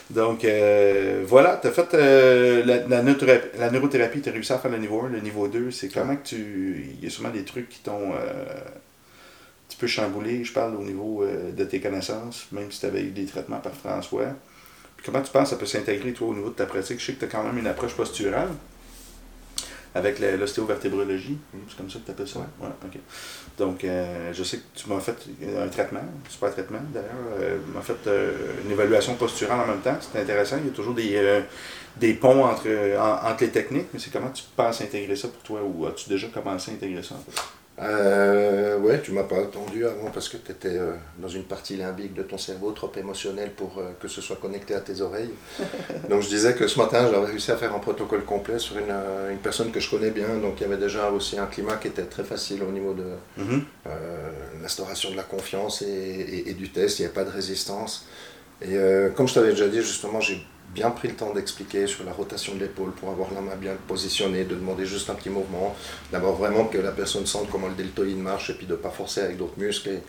Donc, 0.09 0.45
euh, 0.45 1.23
voilà, 1.27 1.59
tu 1.61 1.67
as 1.67 1.71
fait 1.71 1.93
euh, 1.93 2.63
la, 2.65 2.87
la, 2.87 3.01
neurothérapie, 3.03 3.47
la 3.59 3.69
neurothérapie, 3.71 4.21
tu 4.21 4.29
as 4.29 4.31
réussi 4.31 4.53
à 4.53 4.57
faire 4.59 4.71
le 4.71 4.77
niveau 4.77 5.01
1, 5.01 5.09
le 5.09 5.19
niveau 5.19 5.47
2. 5.47 5.69
C'est 5.71 5.89
comment 5.89 6.15
que 6.15 6.27
tu. 6.27 6.87
Il 6.97 7.03
y 7.03 7.07
a 7.07 7.09
sûrement 7.11 7.29
des 7.31 7.43
trucs 7.43 7.69
qui 7.69 7.79
t'ont 7.79 8.13
un 8.13 8.17
petit 9.75 9.81
peu 9.81 9.87
chamboulé, 9.87 10.43
je 10.43 10.53
parle 10.53 10.75
au 10.75 10.83
niveau 10.83 11.23
euh, 11.23 11.51
de 11.51 11.65
tes 11.65 11.79
connaissances, 11.81 12.47
même 12.51 12.71
si 12.71 12.79
tu 12.79 12.85
avais 12.85 13.01
eu 13.03 13.11
des 13.11 13.25
traitements 13.25 13.59
par 13.59 13.73
François. 13.73 14.27
Puis 14.95 15.05
comment 15.05 15.21
tu 15.21 15.31
penses 15.31 15.43
que 15.43 15.49
ça 15.49 15.55
peut 15.57 15.65
s'intégrer, 15.65 16.13
toi, 16.13 16.29
au 16.29 16.33
niveau 16.33 16.49
de 16.49 16.55
ta 16.55 16.65
pratique? 16.65 16.99
Je 16.99 17.05
sais 17.07 17.13
que 17.13 17.19
tu 17.19 17.25
as 17.25 17.27
quand 17.27 17.43
même 17.43 17.57
une 17.57 17.67
approche 17.67 17.93
posturale 17.93 18.49
avec 19.93 20.19
l'ostéovertébrologie. 20.19 21.37
C'est 21.69 21.77
comme 21.77 21.89
ça 21.89 21.99
que 21.99 22.05
tu 22.05 22.11
appelles 22.11 22.27
ça? 22.27 22.39
Ouais. 22.39 22.67
ok. 22.85 22.99
Donc, 23.57 23.83
euh, 23.83 24.33
je 24.33 24.43
sais 24.43 24.57
que 24.57 24.63
tu 24.75 24.89
m'as 24.89 24.99
fait 24.99 25.15
un 25.57 25.67
traitement, 25.69 25.99
un 25.99 26.29
super 26.29 26.51
traitement 26.51 26.79
d'ailleurs. 26.93 27.09
Euh, 27.39 27.57
tu 27.65 27.71
m'as 27.73 27.81
fait 27.81 28.07
euh, 28.07 28.33
une 28.65 28.71
évaluation 28.71 29.15
posturale 29.15 29.59
en 29.61 29.67
même 29.67 29.79
temps. 29.81 29.97
C'est 30.01 30.19
intéressant. 30.21 30.57
Il 30.59 30.67
y 30.67 30.69
a 30.69 30.73
toujours 30.73 30.93
des, 30.93 31.15
euh, 31.15 31.41
des 31.95 32.13
ponts 32.13 32.43
entre, 32.43 32.67
en- 32.97 33.29
entre 33.29 33.43
les 33.45 33.51
techniques, 33.51 33.87
mais 33.93 33.99
c'est 33.99 34.11
comment 34.11 34.31
tu 34.31 34.43
penses 34.55 34.81
intégrer 34.81 35.15
ça 35.15 35.29
pour 35.29 35.41
toi 35.43 35.61
ou 35.63 35.85
as-tu 35.85 36.09
déjà 36.09 36.27
commencé 36.27 36.71
à 36.71 36.73
intégrer 36.73 37.01
ça 37.03 37.15
en 37.15 37.19
fait? 37.31 37.41
Euh, 37.77 38.77
ouais, 38.79 39.01
tu 39.01 39.11
m'as 39.11 39.23
pas 39.23 39.39
attendu 39.39 39.85
avant 39.85 40.09
parce 40.09 40.29
que 40.29 40.37
tu 40.37 40.49
étais 40.51 40.79
dans 41.19 41.27
une 41.27 41.43
partie 41.43 41.75
limbique 41.75 42.13
de 42.13 42.23
ton 42.23 42.37
cerveau 42.37 42.71
trop 42.71 42.89
émotionnelle 42.95 43.51
pour 43.51 43.79
euh, 43.79 43.91
que 43.99 44.07
ce 44.07 44.21
soit 44.21 44.37
connecté 44.37 44.73
à 44.75 44.79
tes 44.79 45.01
oreilles. 45.01 45.33
donc 46.09 46.21
je 46.21 46.29
disais 46.29 46.53
que 46.55 46.67
ce 46.67 46.79
matin, 46.79 47.05
j'avais 47.11 47.25
réussi 47.25 47.51
à 47.51 47.57
faire 47.57 47.75
un 47.75 47.79
protocole 47.79 48.23
complet 48.23 48.59
sur 48.59 48.77
une, 48.77 48.85
euh, 48.91 49.29
une 49.31 49.39
personne 49.39 49.71
que 49.71 49.81
je 49.81 49.89
connais 49.89 50.11
bien. 50.11 50.37
Donc 50.41 50.53
il 50.59 50.63
y 50.63 50.65
avait 50.65 50.77
déjà 50.77 51.09
aussi 51.09 51.37
un 51.37 51.47
climat 51.47 51.75
qui 51.75 51.89
était 51.89 52.03
très 52.03 52.23
facile 52.23 52.63
au 52.63 52.71
niveau 52.71 52.93
de 52.93 53.03
Mhm. 53.37 53.63
euh, 53.87 54.31
l'instauration 54.61 55.11
de 55.11 55.17
la 55.17 55.23
confiance 55.23 55.81
et, 55.81 55.85
et- 55.87 56.49
et 56.49 56.53
du 56.53 56.69
test. 56.69 56.99
Il 56.99 57.01
n'y 57.01 57.05
avait 57.07 57.13
pas 57.15 57.25
de 57.25 57.29
résistance. 57.31 58.05
Et 58.61 58.75
euh, 58.75 59.09
comme 59.09 59.27
je 59.27 59.33
t'avais 59.33 59.51
déjà 59.51 59.67
dit, 59.67 59.81
justement, 59.81 60.19
j'ai 60.21 60.45
bien 60.73 60.91
pris 60.91 61.07
le 61.07 61.15
temps 61.15 61.33
d'expliquer 61.33 61.87
sur 61.87 62.03
la 62.03 62.11
rotation 62.11 62.53
de 62.55 62.59
l'épaule 62.59 62.91
pour 62.91 63.09
avoir 63.09 63.33
la 63.33 63.41
main 63.41 63.55
bien 63.55 63.75
positionnée, 63.87 64.43
de 64.43 64.55
demander 64.55 64.85
juste 64.85 65.09
un 65.09 65.15
petit 65.15 65.29
mouvement, 65.29 65.75
d'avoir 66.11 66.33
vraiment 66.33 66.65
que 66.65 66.77
la 66.77 66.91
personne 66.91 67.25
sente 67.25 67.49
comment 67.49 67.67
le 67.67 67.75
deltoïde 67.75 68.19
marche 68.19 68.49
et 68.49 68.53
puis 68.53 68.65
de 68.65 68.73
ne 68.73 68.77
pas 68.77 68.89
forcer 68.89 69.21
avec 69.21 69.37
d'autres 69.37 69.57
muscles. 69.57 69.89
Et, 69.89 69.99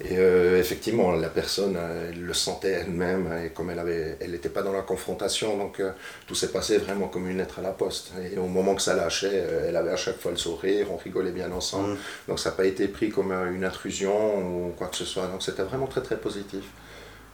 et, 0.00 0.18
euh, 0.18 0.58
effectivement, 0.58 1.12
la 1.12 1.28
personne, 1.28 1.76
euh, 1.76 2.10
elle 2.10 2.20
le 2.20 2.34
sentait 2.34 2.70
elle-même 2.70 3.32
et 3.44 3.50
comme 3.50 3.70
elle 3.70 4.30
n'était 4.30 4.48
pas 4.48 4.62
dans 4.62 4.72
la 4.72 4.82
confrontation, 4.82 5.56
donc 5.56 5.78
euh, 5.78 5.92
tout 6.26 6.34
s'est 6.34 6.50
passé 6.50 6.78
vraiment 6.78 7.06
comme 7.06 7.28
une 7.28 7.38
lettre 7.38 7.60
à 7.60 7.62
la 7.62 7.70
poste. 7.70 8.10
Et 8.32 8.36
au 8.36 8.46
moment 8.46 8.74
que 8.74 8.82
ça 8.82 8.94
lâchait, 8.94 9.30
euh, 9.32 9.68
elle 9.68 9.76
avait 9.76 9.92
à 9.92 9.96
chaque 9.96 10.18
fois 10.18 10.32
le 10.32 10.36
sourire, 10.36 10.88
on 10.90 10.96
rigolait 10.96 11.30
bien 11.30 11.50
ensemble. 11.52 11.90
Mhm. 11.90 11.96
Donc 12.28 12.40
ça 12.40 12.50
n'a 12.50 12.56
pas 12.56 12.66
été 12.66 12.88
pris 12.88 13.10
comme 13.10 13.32
une 13.32 13.64
intrusion 13.64 14.38
ou 14.38 14.72
quoi 14.76 14.88
que 14.88 14.96
ce 14.96 15.04
soit. 15.04 15.28
Donc 15.28 15.42
c'était 15.42 15.62
vraiment 15.62 15.86
très 15.86 16.02
très 16.02 16.16
positif. 16.16 16.64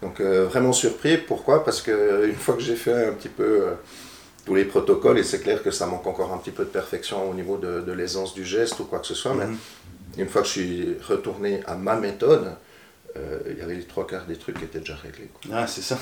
Donc 0.02 0.21
vraiment 0.21 0.73
surpris. 0.73 1.19
Pourquoi? 1.19 1.64
Parce 1.64 1.83
que 1.83 2.26
une 2.26 2.35
fois 2.35 2.54
que 2.54 2.62
j'ai 2.62 2.76
fait 2.76 3.09
un 3.09 3.12
petit 3.12 3.28
peu 3.28 3.66
tous 4.47 4.54
les 4.54 4.64
protocoles, 4.64 5.19
et 5.19 5.23
c'est 5.23 5.40
clair 5.40 5.62
que 5.62 5.71
ça 5.71 5.87
manque 5.87 6.07
encore 6.07 6.33
un 6.33 6.38
petit 6.38 6.50
peu 6.50 6.64
de 6.64 6.71
perfection 6.71 7.30
au 7.30 7.35
niveau 7.35 7.59
de, 7.59 7.92
l'aisance 7.92 8.33
du 8.33 8.45
geste 8.45 8.80
ou 8.80 8.85
quoi 8.85 9.00
que 9.00 9.07
ce 9.07 9.14
soit, 9.14 9.35
mais 9.35 9.47
mhm. 9.47 9.59
une 10.16 10.28
fois 10.28 10.40
que 10.40 10.49
je 10.49 10.52
suis 10.52 10.97
retourné 11.07 11.61
à 11.66 11.75
ma 11.75 11.97
méthode, 11.97 12.54
il 13.14 13.59
y 13.59 13.61
avait 13.61 13.75
les 13.75 13.85
trois 13.85 14.07
quarts 14.07 14.25
des 14.25 14.37
trucs 14.37 14.59
qui 14.59 14.64
étaient 14.64 14.78
déjà 14.80 14.97
réglés. 14.97 15.30
Ah, 15.52 15.66
c'est 15.66 15.83
ça. 15.83 15.99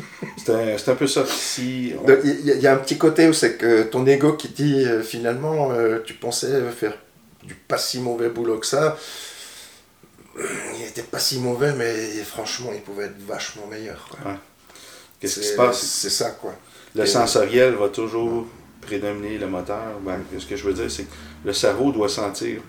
C'est 0.36 0.88
un, 0.88 0.94
peu 0.94 1.06
ça. 1.06 1.24
Si 1.26 1.94
Il 2.26 2.60
y, 2.60 2.66
a 2.66 2.72
un 2.72 2.78
petit 2.78 2.98
côté 2.98 3.28
où 3.28 3.32
c'est 3.32 3.56
que 3.56 3.82
ton 3.82 4.06
ego 4.06 4.34
qui 4.34 4.48
dit 4.48 4.84
euh, 4.84 5.02
finalement 5.02 5.72
euh, 5.72 5.98
tu 6.04 6.14
pensais 6.14 6.60
faire 6.70 6.94
du 7.42 7.54
pas 7.54 7.78
si 7.78 8.00
mauvais 8.00 8.28
boulot 8.28 8.58
que 8.58 8.66
ça. 8.66 8.96
Il 10.38 10.82
était 10.82 11.02
pas 11.02 11.18
si 11.18 11.38
mauvais, 11.38 11.72
mais 11.72 11.94
franchement, 12.24 12.70
il 12.74 12.80
pouvait 12.80 13.04
être 13.04 13.20
vachement 13.26 13.66
meilleur. 13.66 14.08
Qu'est-ce 15.20 15.40
qui 15.40 15.46
se 15.46 15.56
passe? 15.56 15.80
C'est 15.82 16.10
ça, 16.10 16.30
quoi. 16.32 16.54
Le 16.94 17.06
sensoriel 17.06 17.74
va 17.74 17.88
toujours 17.88 18.46
prédominer 18.80 19.38
le 19.38 19.46
moteur. 19.46 19.98
Ben, 20.00 20.18
ce 20.38 20.44
que 20.44 20.56
je 20.56 20.64
veux 20.64 20.74
dire, 20.74 20.90
c'est 20.90 21.04
que 21.04 21.12
le 21.44 21.52
cerveau 21.52 21.92
doit 21.92 22.08
sentir, 22.08 22.60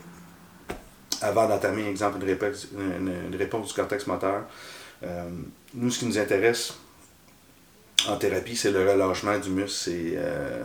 avant 1.22 1.48
d'entamer, 1.48 1.88
exemple, 1.88 2.18
une 2.22 2.28
réponse, 2.28 2.68
une, 2.78 3.36
réponse 3.36 3.68
du 3.70 3.74
cortex 3.74 4.08
moteur, 4.08 4.44
euh, 5.04 5.30
nous, 5.74 5.90
ce 5.90 6.00
qui 6.00 6.06
nous 6.06 6.18
intéresse, 6.18 6.74
en 8.08 8.18
thérapie, 8.18 8.56
c'est 8.56 8.72
le 8.72 8.90
relâchement 8.90 9.38
du 9.38 9.50
muscle 9.50 9.92
euh, 9.92 10.64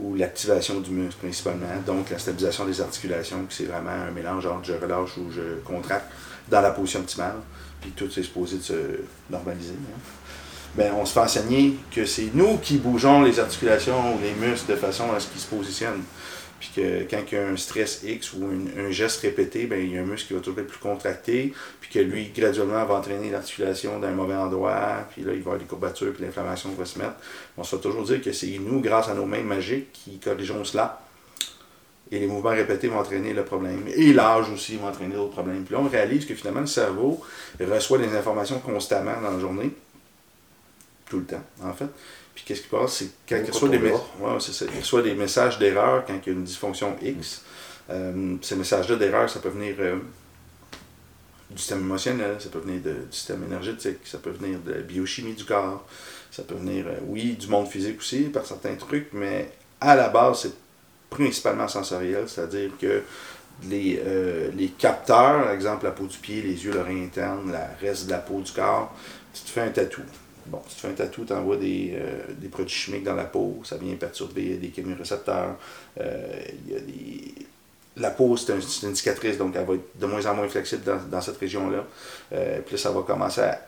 ou 0.00 0.14
l'activation 0.14 0.80
du 0.80 0.90
muscle 0.90 1.18
principalement. 1.20 1.66
Donc 1.86 2.10
la 2.10 2.18
stabilisation 2.18 2.64
des 2.64 2.80
articulations, 2.80 3.46
c'est 3.50 3.64
vraiment 3.64 3.90
un 3.90 4.10
mélange 4.10 4.46
entre 4.46 4.64
je 4.64 4.72
relâche 4.74 5.16
ou 5.16 5.30
je 5.30 5.60
contracte 5.64 6.10
dans 6.48 6.60
la 6.60 6.70
position 6.70 7.00
optimale. 7.00 7.36
Puis 7.80 7.90
tout 7.90 8.06
est 8.06 8.22
supposé 8.22 8.58
de 8.58 8.62
se 8.62 9.00
normaliser. 9.30 9.74
Hein. 9.74 9.98
Ben, 10.74 10.92
on 10.94 11.04
se 11.04 11.12
fait 11.12 11.20
enseigner 11.20 11.78
que 11.90 12.04
c'est 12.04 12.30
nous 12.34 12.58
qui 12.58 12.76
bougeons 12.76 13.22
les 13.22 13.40
articulations 13.40 14.14
ou 14.14 14.18
les 14.22 14.34
muscles 14.34 14.70
de 14.70 14.76
façon 14.76 15.12
à 15.12 15.18
ce 15.18 15.28
qu'ils 15.28 15.40
se 15.40 15.46
positionnent. 15.46 16.02
Puis 16.60 16.70
que 16.74 17.02
quand 17.08 17.22
il 17.30 17.34
y 17.34 17.40
a 17.40 17.46
un 17.46 17.56
stress 17.56 18.02
X 18.04 18.32
ou 18.32 18.44
un 18.76 18.90
geste 18.90 19.20
répété, 19.20 19.66
ben, 19.66 19.80
il 19.80 19.94
y 19.94 19.98
a 19.98 20.00
un 20.00 20.04
muscle 20.04 20.28
qui 20.28 20.34
va 20.34 20.40
toujours 20.40 20.58
être 20.58 20.66
plus 20.66 20.78
contracté, 20.78 21.52
puis 21.80 21.90
que 21.90 22.00
lui, 22.00 22.30
graduellement, 22.34 22.84
va 22.84 22.96
entraîner 22.96 23.30
l'articulation 23.30 24.00
d'un 24.00 24.10
mauvais 24.10 24.34
endroit, 24.34 25.06
puis 25.12 25.22
là, 25.22 25.32
il 25.32 25.38
va 25.38 25.52
avoir 25.52 25.58
des 25.58 25.66
courbatures, 25.66 26.12
puis 26.12 26.24
l'inflammation 26.24 26.70
va 26.72 26.84
se 26.84 26.98
mettre. 26.98 27.14
On 27.56 27.62
se 27.62 27.76
fait 27.76 27.82
toujours 27.82 28.02
dire 28.02 28.20
que 28.20 28.32
c'est 28.32 28.58
nous, 28.58 28.80
grâce 28.80 29.08
à 29.08 29.14
nos 29.14 29.26
mains 29.26 29.42
magiques, 29.42 29.92
qui 29.92 30.18
corrigeons 30.18 30.64
cela. 30.64 31.00
Et 32.10 32.18
les 32.18 32.26
mouvements 32.26 32.50
répétés 32.50 32.88
vont 32.88 32.98
entraîner 32.98 33.34
le 33.34 33.44
problème. 33.44 33.84
Et 33.94 34.12
l'âge 34.12 34.50
aussi 34.50 34.76
va 34.76 34.88
entraîner 34.88 35.14
d'autres 35.14 35.32
problèmes. 35.32 35.62
Puis 35.64 35.74
là, 35.74 35.80
on 35.82 35.88
réalise 35.88 36.24
que 36.24 36.34
finalement, 36.34 36.60
le 36.60 36.66
cerveau 36.66 37.20
reçoit 37.60 37.98
des 37.98 38.16
informations 38.16 38.58
constamment 38.60 39.20
dans 39.20 39.30
la 39.30 39.38
journée, 39.38 39.70
tout 41.08 41.18
le 41.18 41.24
temps, 41.24 41.44
en 41.62 41.72
fait. 41.72 41.88
Puis 42.38 42.44
qu'est-ce 42.46 42.62
qui 42.62 42.68
passe, 42.68 42.92
c'est 42.92 43.10
quand 43.28 43.42
il 43.44 43.50
reçoit, 43.50 43.68
des 43.68 43.78
il 43.78 44.80
reçoit 44.80 45.02
des 45.02 45.14
messages 45.16 45.58
d'erreur 45.58 46.04
quand 46.06 46.14
il 46.24 46.28
y 46.28 46.30
a 46.30 46.38
une 46.38 46.44
dysfonction 46.44 46.96
X. 47.02 47.42
Euh, 47.90 48.36
ces 48.42 48.54
messages-là 48.54 48.94
d'erreur, 48.94 49.28
ça 49.28 49.40
peut 49.40 49.48
venir 49.48 49.74
euh, 49.80 49.96
du 51.50 51.58
système 51.58 51.80
émotionnel, 51.80 52.36
ça 52.38 52.48
peut 52.48 52.60
venir 52.60 52.80
du 52.80 52.94
système 53.10 53.42
énergétique, 53.42 53.98
ça 54.04 54.18
peut 54.18 54.30
venir 54.30 54.60
de 54.60 54.70
la 54.70 54.80
biochimie 54.82 55.34
du 55.34 55.44
corps, 55.44 55.84
ça 56.30 56.44
peut 56.44 56.54
venir, 56.54 56.86
euh, 56.86 57.00
oui, 57.08 57.32
du 57.32 57.48
monde 57.48 57.66
physique 57.66 57.98
aussi, 57.98 58.20
par 58.26 58.46
certains 58.46 58.76
trucs, 58.76 59.08
mais 59.12 59.50
à 59.80 59.96
la 59.96 60.08
base, 60.08 60.42
c'est 60.42 60.54
principalement 61.10 61.66
sensoriel, 61.66 62.28
c'est-à-dire 62.28 62.70
que 62.80 63.02
les, 63.68 64.00
les 64.54 64.68
capteurs, 64.68 65.42
par 65.42 65.50
exemple 65.50 65.86
la 65.86 65.90
peau 65.90 66.06
du 66.06 66.18
pied, 66.18 66.40
les 66.40 66.64
yeux, 66.64 66.72
l'oreille 66.72 67.02
interne, 67.02 67.50
le 67.50 67.84
reste 67.84 68.06
de 68.06 68.12
la 68.12 68.18
peau 68.18 68.40
du 68.40 68.52
corps, 68.52 68.94
tu 69.34 69.42
te 69.42 69.50
fais 69.50 69.62
un 69.62 69.70
tatou. 69.70 70.02
Bon, 70.48 70.62
si 70.68 70.76
tu 70.76 70.80
fais 70.82 70.88
un 70.88 70.92
tatou, 70.92 71.24
tu 71.24 71.32
envoies 71.32 71.56
des, 71.56 71.92
euh, 71.94 72.32
des, 72.36 72.48
produits 72.48 72.74
chimiques 72.74 73.04
dans 73.04 73.14
la 73.14 73.24
peau, 73.24 73.60
ça 73.64 73.76
vient 73.76 73.94
perturber 73.96 74.56
des 74.56 74.72
chimiorécepteurs. 74.74 75.56
Euh, 76.00 76.42
y 76.68 76.74
a 76.74 76.80
des... 76.80 77.34
La 77.96 78.10
peau, 78.10 78.36
c'est 78.36 78.52
une 78.84 78.94
cicatrice, 78.94 79.36
donc 79.36 79.56
elle 79.56 79.66
va 79.66 79.74
être 79.74 79.98
de 79.98 80.06
moins 80.06 80.24
en 80.26 80.34
moins 80.34 80.48
flexible 80.48 80.84
dans, 80.84 80.98
dans 81.10 81.20
cette 81.20 81.36
région-là. 81.36 81.84
Euh, 82.32 82.60
puis 82.64 82.78
ça 82.78 82.90
va 82.92 83.02
commencer 83.02 83.40
à 83.40 83.60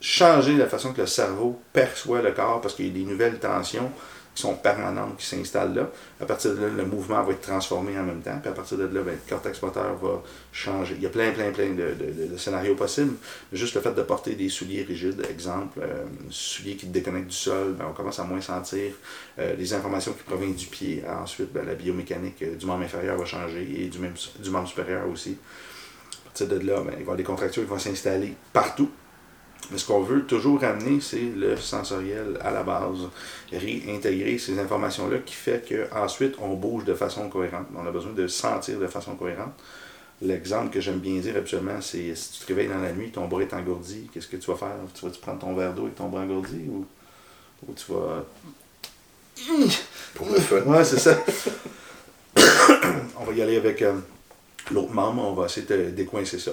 changer 0.00 0.56
la 0.56 0.66
façon 0.66 0.92
que 0.92 1.00
le 1.00 1.06
cerveau 1.06 1.60
perçoit 1.72 2.20
le 2.20 2.32
corps 2.32 2.60
parce 2.60 2.74
qu'il 2.74 2.86
y 2.86 2.90
a 2.90 2.92
des 2.92 3.10
nouvelles 3.10 3.38
tensions 3.38 3.90
sont 4.38 4.54
permanentes, 4.54 5.16
qui 5.18 5.26
s'installent 5.26 5.74
là. 5.74 5.90
À 6.20 6.26
partir 6.26 6.54
de 6.54 6.60
là, 6.60 6.68
le 6.68 6.84
mouvement 6.84 7.22
va 7.22 7.32
être 7.32 7.40
transformé 7.40 7.98
en 7.98 8.04
même 8.04 8.20
temps. 8.20 8.38
Puis 8.40 8.50
à 8.50 8.52
partir 8.52 8.78
de 8.78 8.84
là, 8.84 9.02
ben, 9.02 9.12
le 9.12 9.28
cortex 9.28 9.60
moteur 9.62 9.96
va 9.96 10.22
changer. 10.52 10.94
Il 10.96 11.02
y 11.02 11.06
a 11.06 11.10
plein, 11.10 11.32
plein, 11.32 11.50
plein 11.50 11.70
de, 11.70 12.36
scénarios 12.36 12.74
possibles. 12.76 13.14
Juste 13.52 13.74
le 13.74 13.80
fait 13.80 13.92
de 13.92 14.02
porter 14.02 14.34
des 14.34 14.48
souliers 14.48 14.82
rigides, 14.82 15.26
exemple, 15.28 15.80
euh, 15.82 16.04
souliers 16.30 16.76
qui 16.76 16.86
te 16.86 16.92
déconnectent 16.92 17.28
du 17.28 17.36
sol, 17.36 17.74
ben, 17.78 17.86
on 17.90 17.92
commence 17.92 18.20
à 18.20 18.24
moins 18.24 18.40
sentir 18.40 18.92
euh, 19.38 19.54
les 19.56 19.74
informations 19.74 20.12
qui 20.12 20.22
proviennent 20.22 20.54
du 20.54 20.66
pied. 20.66 21.02
Ensuite, 21.08 21.52
ben, 21.52 21.66
la 21.66 21.74
biomécanique 21.74 22.42
euh, 22.42 22.54
du 22.54 22.66
membre 22.66 22.84
inférieur 22.84 23.18
va 23.18 23.24
changer 23.24 23.66
et 23.82 23.88
du, 23.88 23.98
même, 23.98 24.14
du 24.38 24.50
membre 24.50 24.68
supérieur 24.68 25.08
aussi. 25.08 25.36
À 26.12 26.24
partir 26.26 26.46
de 26.46 26.64
là, 26.64 26.80
il 26.80 26.90
va 26.90 26.92
y 26.96 27.00
avoir 27.00 27.16
des 27.16 27.24
contractures 27.24 27.64
qui 27.64 27.68
vont 27.68 27.78
s'installer 27.78 28.34
partout 28.52 28.90
mais 29.70 29.76
ce 29.76 29.86
qu'on 29.86 30.00
veut 30.00 30.24
toujours 30.24 30.60
ramener, 30.60 31.00
c'est 31.00 31.30
le 31.36 31.56
sensoriel 31.56 32.38
à 32.40 32.50
la 32.50 32.62
base. 32.62 33.08
Réintégrer 33.52 34.38
ces 34.38 34.58
informations-là 34.58 35.18
qui 35.18 35.34
fait 35.34 35.62
qu'ensuite, 35.68 36.36
on 36.40 36.54
bouge 36.54 36.84
de 36.84 36.94
façon 36.94 37.28
cohérente. 37.28 37.66
On 37.76 37.86
a 37.86 37.90
besoin 37.90 38.12
de 38.12 38.26
sentir 38.26 38.78
de 38.78 38.86
façon 38.86 39.14
cohérente. 39.14 39.52
L'exemple 40.22 40.70
que 40.70 40.80
j'aime 40.80 40.98
bien 40.98 41.20
dire 41.20 41.36
habituellement, 41.36 41.80
c'est 41.80 42.14
si 42.14 42.32
tu 42.32 42.40
te 42.40 42.46
réveilles 42.46 42.68
dans 42.68 42.80
la 42.80 42.92
nuit, 42.92 43.10
ton 43.10 43.28
bras 43.28 43.42
est 43.42 43.52
engourdi, 43.52 44.08
qu'est-ce 44.12 44.26
que 44.26 44.36
tu 44.36 44.50
vas 44.50 44.56
faire? 44.56 44.74
Tu 44.94 45.04
vas 45.04 45.12
prendre 45.20 45.38
ton 45.38 45.54
verre 45.54 45.74
d'eau 45.74 45.82
avec 45.82 45.94
ton 45.96 46.08
bras 46.08 46.22
engourdi 46.22 46.64
ou, 46.68 46.86
ou 47.68 47.74
tu 47.74 47.92
vas. 47.92 48.24
Pour 50.14 50.28
le 50.30 50.40
fun. 50.40 50.62
Ouais, 50.62 50.82
c'est 50.82 50.98
ça. 50.98 51.16
on 53.20 53.24
va 53.24 53.32
y 53.32 53.42
aller 53.42 53.56
avec 53.56 53.82
euh, 53.82 53.94
l'autre 54.72 54.92
membre, 54.92 55.22
on 55.22 55.34
va 55.34 55.46
essayer 55.46 55.66
de 55.66 55.90
décoincer 55.90 56.38
ça 56.38 56.52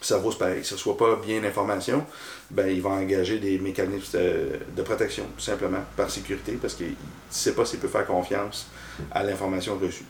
cerveau, 0.00 0.30
c'est 0.30 0.38
pareil. 0.38 0.64
Si 0.64 0.74
ne 0.74 0.78
reçoit 0.78 0.96
pas 0.96 1.16
bien 1.16 1.40
l'information, 1.40 2.04
ben, 2.50 2.68
il 2.68 2.80
va 2.80 2.90
engager 2.90 3.38
des 3.38 3.58
mécanismes 3.58 4.18
de, 4.18 4.82
protection, 4.82 5.24
tout 5.36 5.42
simplement, 5.42 5.84
par 5.96 6.10
sécurité, 6.10 6.52
parce 6.60 6.74
qu'il 6.74 6.90
ne 6.90 6.94
sait 7.30 7.54
pas 7.54 7.64
s'il 7.64 7.80
peut 7.80 7.88
faire 7.88 8.06
confiance 8.06 8.68
à 9.10 9.22
l'information 9.22 9.78
reçue. 9.78 10.04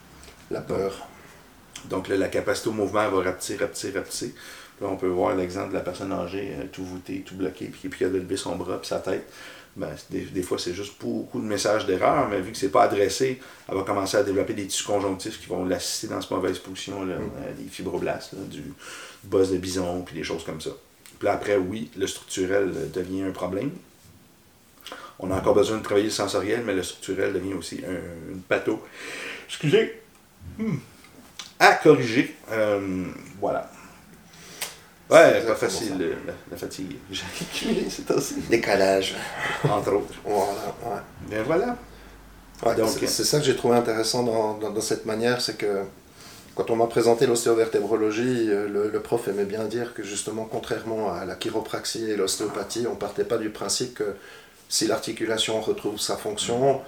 La 0.50 0.60
peur. 0.60 1.06
Donc, 1.86 2.08
la 2.08 2.28
capacité 2.28 2.68
au 2.68 2.72
mouvement 2.72 3.08
va 3.08 3.22
rapetisser, 3.22 3.56
rapetisser, 3.56 3.92
rapetisser. 3.92 4.34
Là, 4.80 4.88
on 4.88 4.96
peut 4.96 5.08
voir 5.08 5.34
l'exemple 5.34 5.70
de 5.70 5.74
la 5.74 5.80
personne 5.80 6.12
âgée, 6.12 6.54
euh, 6.56 6.64
tout 6.70 6.84
voûtée, 6.84 7.22
tout 7.26 7.34
bloqué, 7.34 7.66
puis, 7.66 7.90
qui 7.90 8.04
a 8.04 8.08
levé 8.08 8.36
son 8.36 8.56
bras, 8.56 8.78
puis 8.78 8.88
sa 8.88 9.00
tête. 9.00 9.28
Ben, 9.76 9.90
des, 10.10 10.42
fois, 10.42 10.58
c'est 10.58 10.74
juste 10.74 10.94
beaucoup 11.00 11.40
de 11.40 11.46
messages 11.46 11.86
d'erreur, 11.86 12.28
mais 12.28 12.40
vu 12.40 12.50
que 12.50 12.58
c'est 12.58 12.70
pas 12.70 12.82
adressé, 12.82 13.40
elle 13.68 13.76
va 13.76 13.82
commencer 13.82 14.16
à 14.16 14.24
développer 14.24 14.54
des 14.54 14.66
tissus 14.66 14.84
conjonctifs 14.84 15.40
qui 15.40 15.46
vont 15.46 15.64
l'assister 15.64 16.08
dans 16.08 16.20
cette 16.20 16.32
mauvaise 16.32 16.58
position, 16.58 17.04
là, 17.04 17.16
mm. 17.16 17.20
euh, 17.20 17.52
des 17.56 17.68
fibroblastes, 17.68 18.34
du 18.48 18.72
boss 19.22 19.50
de 19.50 19.58
bison, 19.58 20.02
puis 20.02 20.16
des 20.16 20.24
choses 20.24 20.44
comme 20.44 20.60
ça. 20.60 20.70
Puis 21.18 21.28
après, 21.28 21.56
oui, 21.56 21.90
le 21.96 22.06
structurel 22.06 22.90
devient 22.92 23.22
un 23.22 23.30
problème. 23.30 23.70
On 25.20 25.30
a 25.30 25.36
encore 25.36 25.54
besoin 25.54 25.78
de 25.78 25.82
travailler 25.82 26.06
le 26.06 26.12
sensoriel, 26.12 26.62
mais 26.64 26.74
le 26.74 26.82
structurel 26.82 27.32
devient 27.32 27.54
aussi 27.54 27.80
un, 27.86 28.32
une 28.32 28.40
patho. 28.40 28.80
Excusez. 29.48 30.00
Hmm. 30.58 30.76
À 31.58 31.74
corriger. 31.74 32.36
Euh, 32.52 33.06
voilà. 33.40 33.70
Ouais, 35.10 35.40
pas 35.40 35.54
facile, 35.54 36.16
la, 36.50 36.56
fatigue. 36.56 36.96
J'ai 37.10 37.24
c'est 37.90 38.10
aussi. 38.10 38.34
Décalage. 38.50 39.16
Entre 39.64 39.92
autres. 39.92 40.14
Voilà, 40.24 40.52
ouais. 40.84 41.00
Bien 41.28 41.42
voilà. 41.42 41.76
c'est 43.06 43.24
ça 43.24 43.38
que 43.38 43.44
j'ai 43.44 43.56
trouvé 43.56 43.76
intéressant 43.76 44.22
dans, 44.22 44.58
dans, 44.58 44.80
cette 44.80 45.06
manière, 45.06 45.40
c'est 45.40 45.56
que 45.56 45.84
quand 46.54 46.70
on 46.70 46.76
m'a 46.76 46.88
présenté 46.88 47.26
l'ostéovertébrologie, 47.26 48.50
euh, 48.50 48.68
le, 48.68 48.90
le, 48.90 49.00
prof 49.00 49.28
aimait 49.28 49.44
bien 49.44 49.64
dire 49.64 49.94
que 49.94 50.02
justement, 50.02 50.46
contrairement 50.50 51.12
à 51.12 51.24
la 51.24 51.36
chiropraxie 51.36 52.10
et 52.10 52.16
l'ostéopathie, 52.16 52.86
on 52.90 52.96
partait 52.96 53.24
pas 53.24 53.38
du 53.38 53.48
principe 53.48 53.94
que 53.94 54.16
si 54.68 54.86
l'articulation 54.86 55.60
retrouve 55.60 55.98
sa 55.98 56.16
fonction, 56.16 56.82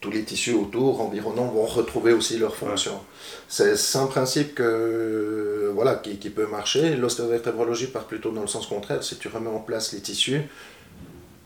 tous 0.00 0.10
les 0.10 0.24
tissus 0.24 0.52
autour, 0.52 1.00
environnants, 1.00 1.46
vont 1.46 1.66
retrouver 1.66 2.12
aussi 2.12 2.38
leur 2.38 2.54
fonction. 2.54 3.00
C'est 3.48 3.74
un 3.96 4.06
principe 4.06 4.54
que, 4.54 5.70
voilà, 5.74 5.96
qui, 5.96 6.18
qui 6.18 6.30
peut 6.30 6.46
marcher. 6.46 6.96
L'ostéovertébrologie 6.96 7.86
part 7.86 8.04
plutôt 8.04 8.30
dans 8.30 8.42
le 8.42 8.46
sens 8.46 8.66
contraire. 8.66 9.02
Si 9.02 9.16
tu 9.16 9.28
remets 9.28 9.50
en 9.50 9.60
place 9.60 9.92
les 9.92 10.00
tissus, 10.00 10.42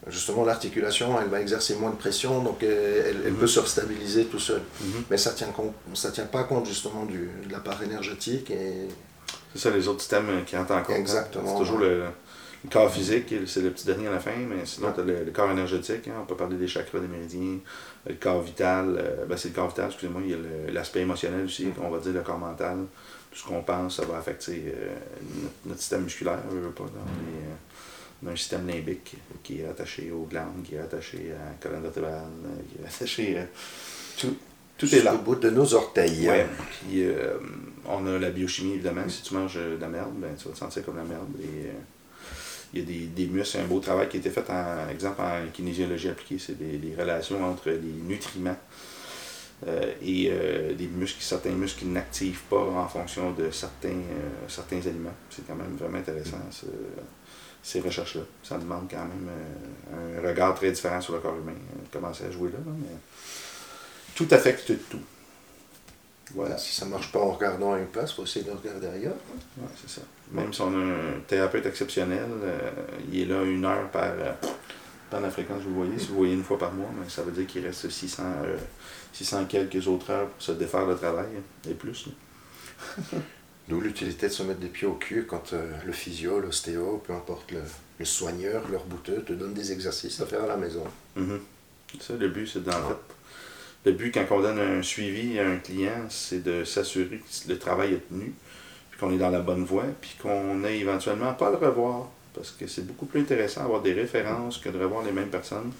justement 0.07 0.45
l'articulation, 0.45 1.21
elle 1.21 1.29
va 1.29 1.41
exercer 1.41 1.77
moins 1.77 1.91
de 1.91 1.97
pression, 1.97 2.43
donc 2.43 2.63
elle, 2.63 3.17
elle, 3.27 3.33
peut 3.35 3.43
mhm. 3.43 3.49
se 3.49 3.65
stabiliser 3.67 4.25
tout 4.25 4.39
seul. 4.39 4.63
Mhm. 4.81 5.05
Mais 5.11 5.17
ça 5.17 5.33
ne 5.33 5.37
tient, 5.37 5.53
ça 5.95 6.11
tient 6.11 6.27
pas 6.27 6.45
compte 6.45 6.67
justement 6.67 7.05
du, 7.05 7.31
de 7.47 7.53
la 7.53 7.61
part 7.61 7.83
énergétique. 7.83 8.51
Et... 8.51 8.89
C'est 9.55 9.61
ça, 9.61 9.71
les 9.71 9.89
autres 9.89 10.01
systèmes 10.01 10.45
qui 10.47 10.57
entrent 10.57 10.73
en 10.73 10.83
compte. 10.83 10.97
Hein. 10.97 11.01
Exactement. 11.01 11.53
C'est 11.53 11.59
toujours 11.59 11.79
le, 11.79 12.05
le 12.65 12.71
corps 12.71 12.93
physique, 12.93 13.33
c'est 13.47 13.63
le 13.63 13.71
petit 13.71 13.87
dernier 13.87 14.09
à 14.09 14.13
la 14.13 14.21
fin, 14.21 14.37
mais 14.37 14.67
sinon, 14.67 14.93
tu 14.93 15.01
as 15.01 15.05
le, 15.05 15.31
corps 15.33 15.51
énergétique. 15.51 16.09
Hein, 16.09 16.21
on 16.23 16.27
peut 16.27 16.37
parler 16.37 16.57
des 16.57 16.69
chakras, 16.69 17.01
des 17.01 17.09
méridiens, 17.09 17.59
le 18.07 18.15
corps 18.15 18.43
vital. 18.43 18.97
Euh, 18.99 19.25
ben, 19.27 19.37
c'est 19.37 19.49
le 19.49 19.55
corps 19.55 19.69
vital, 19.69 19.87
excusez-moi. 19.87 20.21
Il 20.25 20.31
y 20.31 20.35
a 20.35 20.73
l'aspect 20.73 21.01
émotionnel 21.01 21.45
aussi, 21.45 21.69
on 21.81 21.89
va 21.89 21.99
dire 21.99 22.13
le 22.13 22.21
corps 22.21 22.39
mental. 22.39 22.79
Tout 23.31 23.39
ce 23.39 23.45
qu'on 23.45 23.63
pense, 23.63 23.97
ça 23.97 24.05
va 24.05 24.19
affecter 24.19 24.65
euh, 24.67 24.95
notre, 25.65 25.81
système 25.81 26.03
musculaire, 26.03 26.39
pas, 26.77 26.85
dans, 26.85 26.89
les, 26.89 28.31
un 28.31 28.37
système 28.37 28.67
limbique 28.67 29.17
qui 29.43 29.61
est 29.61 29.67
attaché 29.67 30.11
aux 30.11 30.25
glandes, 30.25 30.63
qui 30.65 30.75
est 30.75 30.81
attaché 30.81 31.33
à 31.33 31.51
la 31.51 31.55
colonne 31.61 31.83
vertébrale, 31.83 32.25
qui 32.69 32.83
est 32.83 32.87
attaché 32.87 33.39
à... 33.39 33.47
Tout, 34.19 34.37
tout 34.81 34.95
est 34.95 35.03
là. 35.03 35.15
Au 35.15 35.19
bout 35.19 35.37
de 35.37 35.51
nos 35.51 35.75
orteils. 35.75 36.29
Ouais. 36.29 36.47
Puis 36.71 37.05
euh, 37.05 37.35
on 37.87 38.07
a 38.07 38.19
la 38.19 38.31
biochimie, 38.31 38.75
évidemment. 38.75 39.07
Si 39.09 39.23
tu 39.23 39.35
manges 39.35 39.57
de 39.57 39.77
la 39.79 39.89
merde, 39.89 40.13
ben, 40.15 40.35
tu 40.37 40.49
vas 40.49 40.55
te 40.55 40.59
sentir 40.59 40.85
comme 40.85 40.97
la 40.97 41.05
merde. 41.05 41.29
Et, 41.39 41.67
euh, 41.67 41.73
il 42.73 42.81
y 42.81 42.83
a 42.83 42.87
des, 42.87 43.07
des 43.07 43.27
muscles, 43.27 43.59
un 43.59 43.65
beau 43.65 43.81
travail 43.81 44.09
qui 44.09 44.17
a 44.17 44.21
été 44.21 44.31
fait, 44.31 44.49
en 44.51 44.89
exemple, 44.91 45.21
en 45.23 45.47
kinésiologie 45.53 46.09
appliquée. 46.09 46.39
C'est 46.39 46.57
des, 46.59 46.79
des 46.79 46.95
relations 46.95 47.43
entre 47.45 47.71
les 47.71 47.79
nutriments 48.07 48.57
euh, 49.67 49.93
et 50.03 50.29
euh, 50.31 50.75
des 50.75 50.87
muscles, 50.87 51.21
certains 51.23 51.51
muscles 51.51 51.81
qui 51.81 51.87
n'activent 51.87 52.43
pas 52.49 52.61
en 52.61 52.89
fonction 52.89 53.33
de 53.33 53.51
certains, 53.51 53.89
euh, 53.89 54.29
certains 54.49 54.79
aliments. 54.87 55.15
C'est 55.31 55.47
quand 55.47 55.57
même 55.57 55.77
vraiment 55.77 55.99
intéressant, 55.99 56.39
ce- 56.51 56.67
ces 57.63 57.81
recherches-là. 57.81 58.23
Ça 58.43 58.57
demande 58.57 58.89
quand 58.91 59.05
même 59.05 59.29
un 59.93 60.27
regard 60.29 60.55
très 60.55 60.71
différent 60.71 61.01
sur 61.01 61.13
le 61.15 61.21
corps 61.21 61.37
humain. 61.37 61.53
euh, 61.53 61.87
Commencer 61.93 62.25
à 62.25 62.31
jouer 62.31 62.51
là, 62.51 62.59
mais 62.67 62.97
tout 64.15 64.29
affecte 64.31 64.73
tout. 64.89 65.01
Voilà. 66.35 66.57
Si 66.59 66.75
ça 66.75 66.85
marche 66.87 67.11
pas 67.13 67.19
en 67.21 67.33
regardant 67.33 67.73
à 67.75 67.79
une 67.79 67.87
place, 67.87 68.11
il 68.13 68.15
faut 68.15 68.25
essayer 68.25 68.45
de 68.45 68.51
regarder 68.51 68.87
ailleurs. 68.87 69.17
Ouais, 69.59 69.69
c'est 69.81 69.91
ça. 69.91 70.03
Même 70.33 70.53
si 70.53 70.61
on 70.61 70.73
a 70.73 70.79
un 70.79 71.21
thérapeute 71.27 71.67
exceptionnel, 71.67 72.29
euh, 72.43 72.71
il 73.13 73.23
est 73.23 73.25
là 73.25 73.43
une 73.43 73.65
heure 73.65 73.91
par, 73.91 74.05
euh, 74.05 74.33
par 75.11 75.21
la 75.21 75.31
fréquence, 75.31 75.63
vous 75.63 75.75
voyez. 75.75 75.99
Si 75.99 76.09
vous 76.09 76.17
voyez 76.17 76.35
une 76.35 76.45
fois 76.45 76.59
par 76.59 76.73
mois, 76.73 76.91
mais 76.99 77.09
ça 77.09 77.23
veut 77.23 77.33
dire 77.33 77.47
qu'il 77.47 77.65
reste 77.67 77.91
600, 77.91 78.23
euh, 78.45 78.57
600 79.13 79.47
quelques 79.47 79.89
autres 79.89 80.11
heures 80.11 80.29
pour 80.29 80.43
se 80.43 80.53
défaire 80.53 80.87
le 80.87 80.97
travail, 80.97 81.29
et 81.69 81.75
plus. 81.75 82.07
D'où 83.69 83.81
l'utilité 83.81 84.29
de 84.29 84.33
se 84.33 84.43
mettre 84.43 84.61
des 84.61 84.69
pieds 84.69 84.87
au 84.89 84.95
cul 84.95 85.27
quand 85.29 85.53
euh, 85.53 85.73
le 85.85 85.93
physio, 85.93 86.41
l'ostéo, 86.41 87.03
peu 87.07 87.13
importe 87.13 87.53
le, 87.53 87.61
le 87.99 88.05
soigneur, 88.05 88.63
leur 88.71 88.85
bouteux, 88.85 89.23
te 89.23 89.33
donne 89.33 89.55
des 89.55 89.73
exercices 89.73 90.21
à 90.21 90.27
faire 90.27 90.45
à 90.45 90.47
la 90.47 90.57
maison. 90.57 90.85
Mhm. 91.17 91.41
Ça, 92.01 92.15
le 92.15 92.29
but, 92.29 92.47
c'est 92.47 92.63
d'en 92.63 92.73
fait. 92.73 92.97
Le 93.87 93.93
but, 93.93 94.13
quand 94.13 94.27
on 94.31 94.41
donne 94.41 94.59
un 94.59 94.83
suivi 94.83 95.39
à 95.39 95.49
un 95.49 95.57
client, 95.57 96.07
c'est 96.11 96.43
de 96.43 96.65
s'assurer 96.65 97.19
que 97.19 97.49
le 97.49 97.59
travail 97.59 97.95
est 97.95 98.09
tenu, 98.09 98.35
puis 98.91 99.01
qu'on 99.01 99.11
est 99.13 99.19
dans 99.19 99.31
la 99.31 99.41
bonne 99.41 99.65
voie, 99.65 99.87
puis 100.01 100.17
qu'on 100.21 100.63
ait 100.65 100.79
éventuellement 100.79 101.33
pas 101.33 101.49
à 101.49 101.51
le 101.51 101.57
revoir. 101.57 102.09
Parce 102.35 102.51
que 102.51 102.67
c'est 102.67 102.87
beaucoup 102.87 103.07
plus 103.07 103.21
intéressant 103.21 103.63
d'avoir 103.63 103.81
des 103.81 103.95
références 103.95 104.59
que 104.59 104.69
de 104.69 104.79
revoir 104.79 105.03
les 105.03 105.13
mêmes 105.13 105.31
personnes. 105.31 105.73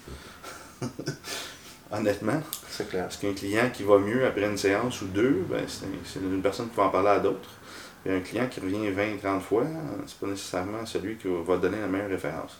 Honnêtement. 1.91 2.41
C'est 2.69 2.89
clair. 2.89 3.03
Parce 3.03 3.17
qu'un 3.17 3.33
client 3.33 3.69
qui 3.71 3.83
va 3.83 3.99
mieux 3.99 4.25
après 4.25 4.49
une 4.49 4.57
séance 4.57 5.01
ou 5.01 5.07
deux, 5.07 5.45
ben, 5.49 5.63
c'est 5.67 6.19
une 6.19 6.41
personne 6.41 6.69
qui 6.69 6.77
va 6.77 6.83
en 6.83 6.89
parler 6.89 7.09
à 7.09 7.19
d'autres. 7.19 7.49
Et 8.05 8.11
un 8.11 8.21
client 8.21 8.47
qui 8.47 8.59
revient 8.61 8.89
20, 8.89 9.17
30 9.21 9.43
fois, 9.43 9.65
c'est 10.07 10.17
pas 10.17 10.27
nécessairement 10.27 10.85
celui 10.85 11.17
qui 11.17 11.27
va 11.27 11.57
donner 11.57 11.79
la 11.79 11.87
meilleure 11.87 12.09
référence. 12.09 12.59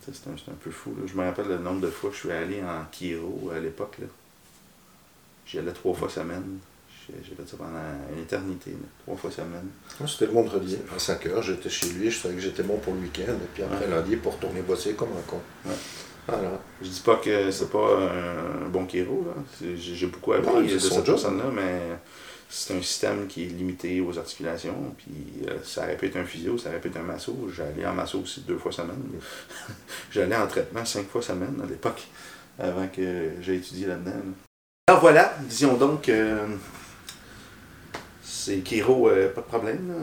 C'est 0.00 0.26
un, 0.28 0.32
un 0.32 0.56
peu 0.58 0.70
fou. 0.70 0.94
là. 0.98 1.06
Je 1.06 1.14
me 1.14 1.24
rappelle 1.24 1.48
le 1.48 1.58
nombre 1.58 1.82
de 1.82 1.90
fois 1.90 2.08
que 2.08 2.16
je 2.16 2.20
suis 2.20 2.32
allé 2.32 2.62
en 2.62 2.84
Kiro 2.90 3.50
à 3.54 3.58
l'époque. 3.60 3.98
J'y 5.50 5.58
allais 5.58 5.72
trois 5.72 5.94
fois 5.94 6.08
semaine. 6.08 6.58
J'ai 7.08 7.34
fait 7.34 7.48
ça 7.48 7.56
pendant 7.56 7.70
une 8.14 8.22
éternité, 8.22 8.70
là. 8.70 8.86
trois 9.04 9.16
fois 9.16 9.30
semaine. 9.32 9.66
Moi, 9.98 10.08
C'était 10.08 10.26
le 10.26 10.32
vendredi, 10.32 10.78
à 10.94 10.98
5 10.98 11.26
heures, 11.26 11.42
j'étais 11.42 11.68
chez 11.68 11.88
lui, 11.88 12.08
je 12.08 12.16
savais 12.20 12.34
que 12.34 12.40
j'étais 12.40 12.62
bon 12.62 12.76
pour 12.76 12.94
le 12.94 13.00
week-end, 13.00 13.32
et 13.32 13.48
puis 13.52 13.64
après 13.64 13.86
Ouais. 13.86 13.90
lundi, 13.90 14.14
pour 14.14 14.34
retourner 14.34 14.60
bosser 14.62 14.92
comme 14.92 15.08
un 15.08 15.22
con. 15.26 15.40
Ouais. 15.66 15.72
Voilà. 16.28 16.60
Je 16.80 16.88
dis 16.88 17.00
pas 17.00 17.16
que 17.16 17.50
c'est 17.50 17.68
pas 17.68 17.98
un 17.98 18.68
bon. 19.02 19.24
C'est- 19.58 19.76
J'ai 19.76 20.06
beaucoup 20.06 20.34
appris 20.34 20.52
Non, 20.54 20.60
de 20.60 20.78
cette 20.78 21.04
personne-là, 21.04 21.46
mais 21.52 21.80
c'est 22.48 22.76
un 22.76 22.82
système 22.82 23.26
qui 23.26 23.42
est 23.44 23.48
limité 23.48 24.00
aux 24.00 24.16
articulations. 24.16 24.94
Puis 24.96 25.48
euh, 25.48 25.56
ça 25.64 25.86
être 25.90 26.16
un 26.16 26.24
physio, 26.24 26.56
ça 26.58 26.70
être 26.70 26.96
un 26.96 27.02
masso. 27.02 27.34
J'allais 27.52 27.84
en 27.86 27.94
masso 27.94 28.20
aussi 28.20 28.42
deux 28.42 28.58
fois 28.58 28.70
semaine. 28.70 29.02
J'allais 30.12 30.36
en 30.36 30.46
traitement 30.46 30.84
cinq 30.84 31.08
fois 31.08 31.22
semaine 31.22 31.60
à 31.60 31.66
l'époque, 31.66 32.06
avant 32.56 32.86
que 32.86 33.30
j'ai 33.40 33.56
étudié 33.56 33.88
là-dedans. 33.88 34.10
là. 34.12 34.49
Alors 34.90 35.02
voilà, 35.02 35.32
disions 35.42 35.74
donc 35.74 36.08
euh, 36.08 36.48
c'est 38.24 38.58
Kiro, 38.58 39.08
euh, 39.08 39.32
pas 39.32 39.40
de 39.40 39.46
problème. 39.46 39.94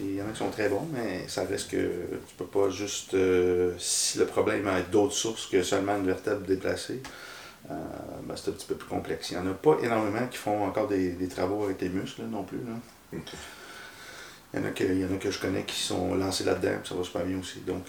Il, 0.00 0.16
y 0.16 0.20
en 0.20 0.24
a 0.24 0.32
qui, 0.32 0.36
sont 0.36 0.50
très 0.50 0.68
bons, 0.68 0.88
mais 0.92 1.28
ça 1.28 1.44
reste 1.44 1.70
que 1.70 1.76
tu 1.76 2.34
peux 2.36 2.46
pas 2.46 2.68
juste. 2.68 3.14
euh, 3.14 3.72
si 3.78 4.18
le 4.18 4.26
problème 4.26 4.66
a 4.66 4.80
d'autres 4.80 5.14
sources 5.14 5.46
que 5.46 5.62
seulement 5.62 5.96
une 5.96 6.06
vertèbre 6.06 6.44
déplacée, 6.44 7.00
euh, 7.70 7.74
ben, 8.24 8.34
c'est 8.34 8.50
un 8.50 8.54
petit 8.54 8.66
peu 8.66 8.74
plus 8.74 8.88
complexe. 8.88 9.30
Il 9.30 9.38
n'y 9.38 9.46
en 9.46 9.48
a 9.48 9.54
pas 9.54 9.76
énormément 9.80 10.26
qui 10.26 10.38
font 10.38 10.64
encore 10.64 10.88
des, 10.88 11.28
travaux 11.28 11.62
avec 11.62 11.80
les 11.80 11.90
muscles 11.90 12.22
non 12.22 12.42
plus. 12.42 12.58
Il 13.12 13.20
y, 14.54 14.58
en 14.60 14.66
a 14.66 14.70
que, 14.72 14.82
il 14.82 14.98
y 14.98 15.04
en 15.04 15.14
a 15.14 15.18
que 15.18 15.30
je 15.30 15.38
connais 15.38 15.62
qui 15.62 15.80
sont 15.80 16.16
lancés 16.16 16.42
là-dedans, 16.42 16.80
ça 16.82 16.96
va 16.96 17.04
super 17.04 17.24
bien 17.24 17.38
aussi. 17.38 17.60
Donc, 17.60 17.84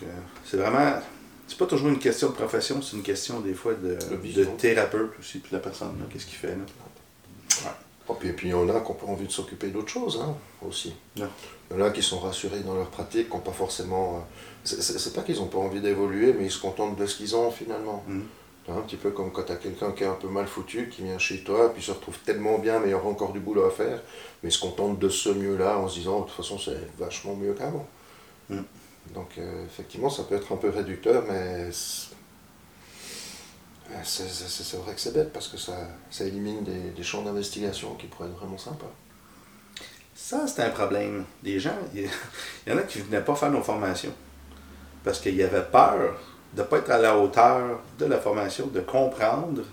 c'est 0.46 0.58
vraiment. 0.58 1.00
C'est 1.48 1.58
pas 1.58 1.66
toujours 1.66 1.90
une 1.90 2.00
question 2.00 2.30
de 2.30 2.34
profession, 2.34 2.82
c'est 2.82 2.96
une 2.96 3.04
question 3.04 3.40
des 3.42 3.54
fois 3.54 3.74
de, 3.74 3.96
De 3.96 4.34
de 4.34 4.46
thérapeute 4.58 5.12
aussi, 5.20 5.40
puis 5.40 5.52
la 5.54 5.60
personne, 5.60 5.90
là, 6.00 6.06
qu'est-ce 6.12 6.26
qu'il 6.26 6.38
fait. 6.38 6.48
Là? 6.56 7.76
Oh, 8.08 8.16
puis, 8.20 8.30
et 8.30 8.34
puis 8.34 8.50
il 8.50 8.52
y 8.52 8.54
en 8.54 8.68
a 8.70 8.80
qui 8.82 8.92
ont 8.92 8.96
pas 8.96 9.06
envie 9.06 9.28
de 9.28 9.32
s'occuper 9.32 9.68
d'autre 9.70 9.88
chose 9.90 10.20
hein, 10.22 10.36
aussi. 10.68 10.94
Non. 11.16 11.28
Il 11.72 11.78
y 11.78 11.82
en 11.82 11.86
a 11.86 11.90
qui 11.92 12.02
sont 12.04 12.20
rassurés 12.20 12.60
dans 12.60 12.74
leur 12.76 12.90
pratique, 12.90 13.30
qui 13.30 13.34
n'ont 13.36 13.42
pas 13.42 13.52
forcément. 13.54 14.18
euh, 14.18 14.20
c'est- 14.66 15.14
pas 15.14 15.22
qu'ils 15.22 15.38
n'ont 15.38 15.48
pas 15.48 15.58
envie 15.60 15.80
d'évoluer, 15.80 16.34
mais 16.34 16.46
ils 16.46 16.52
se 16.52 16.60
contentent 16.60 16.98
de 16.98 17.06
ce 17.06 17.16
qu'ils 17.18 17.36
ont 17.36 17.50
finalement. 17.52 18.04
Mhm. 18.08 18.24
Un 18.70 18.82
petit 18.82 18.96
peu 18.98 19.12
comme 19.12 19.32
quand 19.32 19.44
tu 19.44 19.52
as 19.52 19.56
quelqu'un 19.58 19.92
qui 19.92 20.04
est 20.04 20.08
un 20.08 20.14
peu 20.16 20.28
mal 20.30 20.48
foutu, 20.48 20.90
qui 20.90 21.04
vient 21.04 21.18
chez 21.18 21.44
toi, 21.44 21.74
puis 21.74 21.84
se 21.84 21.92
retrouve 21.92 22.18
tellement 22.20 22.58
bien, 22.60 22.80
mais 22.80 22.88
il 22.88 22.92
y 22.92 22.94
aura 22.94 23.08
encore 23.10 23.34
du 23.34 23.40
boulot 23.42 23.66
à 23.66 23.72
faire, 23.72 24.02
mais 24.42 24.50
il 24.50 24.52
se 24.54 24.60
contente 24.60 25.00
de 25.00 25.10
ce 25.10 25.30
mieux-là 25.30 25.78
en 25.80 25.88
se 25.90 26.00
disant, 26.00 26.22
de 26.22 26.26
toute 26.28 26.36
façon, 26.36 26.58
c'est 26.58 26.78
vachement 26.98 27.36
mieux 27.36 27.54
qu'avant. 27.54 27.86
Mhm. 28.50 28.64
Donc, 29.14 29.38
euh, 29.38 29.66
effectivement, 29.66 30.10
ça 30.10 30.24
peut 30.24 30.36
être 30.36 30.52
un 30.52 30.58
peu 30.58 30.70
réducteur, 30.70 31.24
mais 31.28 31.70
c'est 31.72 32.14
c'est- 34.04 34.78
vrai 34.78 34.94
que 34.94 35.00
c'est 35.02 35.14
bête 35.14 35.32
parce 35.32 35.48
que 35.48 35.58
ça, 35.58 35.74
ça 36.10 36.24
élimine 36.24 36.64
des, 36.64 37.04
champs 37.04 37.22
d'investigation 37.22 37.96
qui 37.96 38.08
pourraient 38.08 38.30
être 38.30 38.38
vraiment 38.38 38.58
sympas. 38.58 38.92
Ça, 40.16 40.48
c'est 40.48 40.64
un 40.64 40.70
problème. 40.70 41.26
Des 41.44 41.60
gens, 41.60 41.76
il 41.94 42.04
y, 42.68 42.72
en 42.72 42.78
a 42.78 42.82
qui 42.82 43.00
ne 43.00 43.04
venaient 43.04 43.22
pas 43.22 43.36
faire 43.36 43.52
nos 43.52 43.62
formations 43.62 44.14
parce 45.04 45.20
qu'ils 45.20 45.42
avaient 45.44 45.66
peur 45.66 46.16
de 46.54 46.62
ne 46.62 46.68
pas 46.68 46.78
être 46.78 46.92
à 46.92 46.98
la 46.98 47.18
hauteur 47.18 47.82
de 48.00 48.06
la 48.06 48.20
formation, 48.20 48.68
de 48.68 48.80
comprendre. 48.82 49.64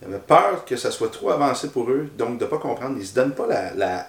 Ils 0.00 0.08
avaient 0.08 0.18
peur 0.18 0.64
que 0.64 0.76
ça 0.76 0.90
soit 0.90 1.10
trop 1.10 1.30
avancé 1.30 1.70
pour 1.70 1.90
eux, 1.90 2.08
donc 2.16 2.38
de 2.38 2.44
ne 2.44 2.50
pas 2.50 2.58
comprendre. 2.58 2.96
Ils 2.96 3.00
ne 3.00 3.04
se 3.04 3.14
donnent 3.14 3.34
pas 3.34 3.46
la, 3.46 4.06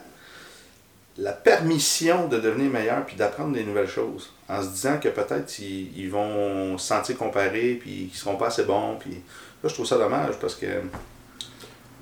la 1.19 1.33
permission 1.33 2.27
de 2.27 2.39
devenir 2.39 2.71
meilleur 2.71 3.05
puis 3.05 3.15
d'apprendre 3.15 3.53
des 3.53 3.63
nouvelles 3.63 3.89
choses 3.89 4.31
en 4.47 4.63
se 4.63 4.69
disant 4.69 4.97
que 4.99 5.09
peut-être 5.09 5.59
ils, 5.59 5.91
ils 5.97 6.09
vont 6.09 6.77
se 6.77 6.87
sentir 6.87 7.17
comparés 7.17 7.77
puis 7.79 7.91
qu'ils 7.91 8.11
ne 8.11 8.17
seront 8.17 8.37
pas 8.37 8.47
assez 8.47 8.63
bons. 8.63 8.95
Puis 8.99 9.11
là, 9.11 9.69
je 9.69 9.73
trouve 9.73 9.85
ça 9.85 9.97
dommage 9.97 10.39
parce 10.39 10.55
que 10.55 10.65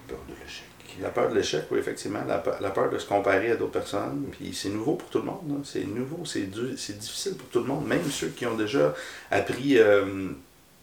Peur 0.08 0.20
de 0.30 0.34
l'échec. 0.34 0.66
la 1.02 1.10
peur 1.10 1.30
de 1.30 1.36
l'échec, 1.36 1.66
oui, 1.72 1.80
effectivement. 1.80 2.24
La 2.28 2.38
peur, 2.38 2.58
la 2.62 2.70
peur 2.70 2.90
de 2.90 2.98
se 2.98 3.06
comparer 3.06 3.52
à 3.52 3.56
d'autres 3.56 3.72
personnes. 3.72 4.28
Puis 4.32 4.54
c'est 4.54 4.70
nouveau 4.70 4.94
pour 4.94 5.10
tout 5.10 5.20
le 5.20 5.26
monde. 5.26 5.50
là. 5.50 5.56
C'est 5.64 5.84
nouveau, 5.84 6.24
c'est 6.26 6.50
difficile 6.50 7.36
pour 7.36 7.50
tout 7.50 7.60
le 7.60 7.66
monde. 7.66 7.86
Même 7.88 8.04
ceux 8.10 8.28
qui 8.30 8.46
ont 8.46 8.56
déjà 8.56 8.94
appris 9.32 9.78
euh, 9.80 10.30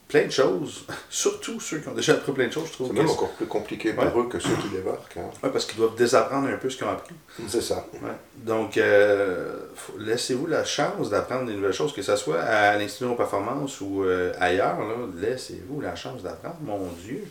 plein 0.08 0.26
de 0.26 0.30
choses. 0.30 0.84
Surtout 1.10 1.58
ceux 1.60 1.78
qui 1.78 1.88
ont 1.88 1.94
déjà 1.94 2.12
appris 2.12 2.32
plein 2.32 2.46
de 2.48 2.52
choses, 2.52 2.68
je 2.68 2.72
trouve. 2.72 2.86
C'est 2.88 2.92
même 2.94 3.06
c'est- 3.06 3.12
encore 3.14 3.30
plus 3.32 3.46
compliqué 3.46 3.92
pour 3.92 4.04
Ouais. 4.04 4.10
eux 4.16 4.28
que 4.28 4.38
ceux 4.38 4.54
qui 4.56 4.68
débarquent. 4.68 5.16
hein. 5.16 5.30
Ouais, 5.42 5.50
parce 5.50 5.64
qu'ils 5.66 5.78
doivent 5.78 5.96
désapprendre 5.96 6.48
un 6.48 6.56
peu 6.56 6.68
ce 6.70 6.76
qu'ils 6.76 6.86
ont 6.86 6.90
appris. 6.90 7.14
C'est 7.48 7.60
ça. 7.62 7.86
Ouais. 7.94 8.10
Donc, 8.36 8.76
euh, 8.76 9.58
laissez-vous 9.98 10.46
la 10.46 10.64
chance 10.64 11.10
d'apprendre 11.10 11.46
des 11.46 11.54
nouvelles 11.54 11.72
choses, 11.72 11.92
que 11.92 12.02
ce 12.02 12.16
soit 12.16 12.40
à 12.40 12.76
l'Institut 12.76 13.10
de 13.10 13.14
performance 13.14 13.80
ou 13.80 14.04
euh, 14.04 14.32
ailleurs. 14.40 14.76
Laissez-vous 15.16 15.80
la 15.80 15.96
chance 15.96 16.22
d'apprendre, 16.22 16.56
mon 16.62 16.88
Dieu. 17.04 17.24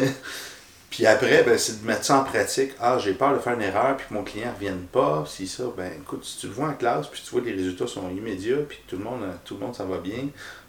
puis 0.90 1.04
après, 1.06 1.42
ben, 1.44 1.58
c'est 1.58 1.82
de 1.82 1.86
mettre 1.86 2.04
ça 2.04 2.20
en 2.20 2.24
pratique. 2.24 2.72
Ah, 2.80 2.98
j'ai 2.98 3.12
peur 3.12 3.34
de 3.34 3.38
faire 3.38 3.52
une 3.54 3.62
erreur, 3.62 3.96
puis 3.96 4.06
que 4.08 4.14
mon 4.14 4.24
client 4.24 4.48
ne 4.48 4.54
revienne 4.54 4.84
pas. 4.90 5.24
Si 5.28 5.46
ça, 5.46 5.64
ben 5.76 5.92
écoute, 6.00 6.24
si 6.24 6.38
tu 6.38 6.46
le 6.46 6.52
vois 6.54 6.68
en 6.68 6.74
classe, 6.74 7.06
puis 7.08 7.20
tu 7.22 7.30
vois 7.30 7.40
que 7.42 7.46
les 7.46 7.52
résultats 7.54 7.86
sont 7.86 8.08
immédiats, 8.10 8.56
puis 8.68 8.78
tout 8.88 8.96
le 8.96 9.04
monde, 9.04 9.20
tout 9.44 9.54
le 9.54 9.60
monde 9.60 9.74
ça 9.76 9.84
va 9.84 9.98
bien, 9.98 10.28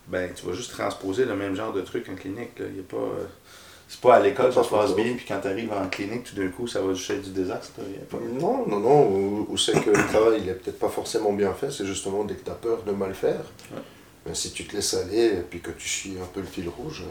ben 0.09 0.31
tu 0.35 0.45
vas 0.45 0.53
juste 0.53 0.71
transposer 0.71 1.25
le 1.25 1.35
même 1.35 1.55
genre 1.55 1.71
de 1.73 1.81
truc 1.81 2.07
en 2.09 2.15
clinique. 2.15 2.57
Là. 2.59 2.65
Y 2.65 2.79
a 2.79 2.83
pas, 2.83 2.97
euh, 2.97 3.25
c'est 3.87 4.01
pas 4.01 4.15
à 4.15 4.19
l'école 4.19 4.53
ça 4.53 4.63
se 4.63 4.69
passe 4.69 4.93
bien, 4.95 5.13
puis 5.15 5.25
quand 5.27 5.39
tu 5.41 5.47
arrives 5.47 5.71
en 5.73 5.87
clinique, 5.87 6.23
tout 6.25 6.35
d'un 6.35 6.49
coup, 6.49 6.67
ça 6.67 6.81
va 6.81 6.93
juste 6.93 7.09
être 7.11 7.21
du 7.23 7.31
désastre. 7.31 7.71
là. 7.79 7.83
Il 7.87 7.93
y 7.93 7.97
a 7.97 8.05
pas- 8.05 8.17
Non, 8.41 8.67
non, 8.67 8.79
non, 8.79 9.07
ou, 9.09 9.47
ou 9.49 9.57
c'est 9.57 9.73
que 9.83 9.89
le 9.89 10.07
travail 10.07 10.41
il 10.43 10.49
est 10.49 10.53
peut-être 10.53 10.79
pas 10.79 10.89
forcément 10.89 11.33
bien 11.33 11.53
fait, 11.53 11.71
c'est 11.71 11.85
justement 11.85 12.23
dès 12.23 12.35
que 12.35 12.43
tu 12.45 12.51
as 12.51 12.55
peur 12.55 12.83
de 12.83 12.91
mal 12.91 13.13
faire. 13.13 13.41
Ouais. 13.71 13.81
Mais 14.25 14.35
si 14.35 14.51
tu 14.51 14.65
te 14.65 14.75
laisses 14.75 14.93
aller 14.95 15.25
et 15.27 15.41
puis 15.49 15.59
que 15.61 15.71
tu 15.71 15.87
suis 15.87 16.11
un 16.21 16.25
peu 16.33 16.41
le 16.41 16.45
fil 16.47 16.67
rouge, 16.69 17.03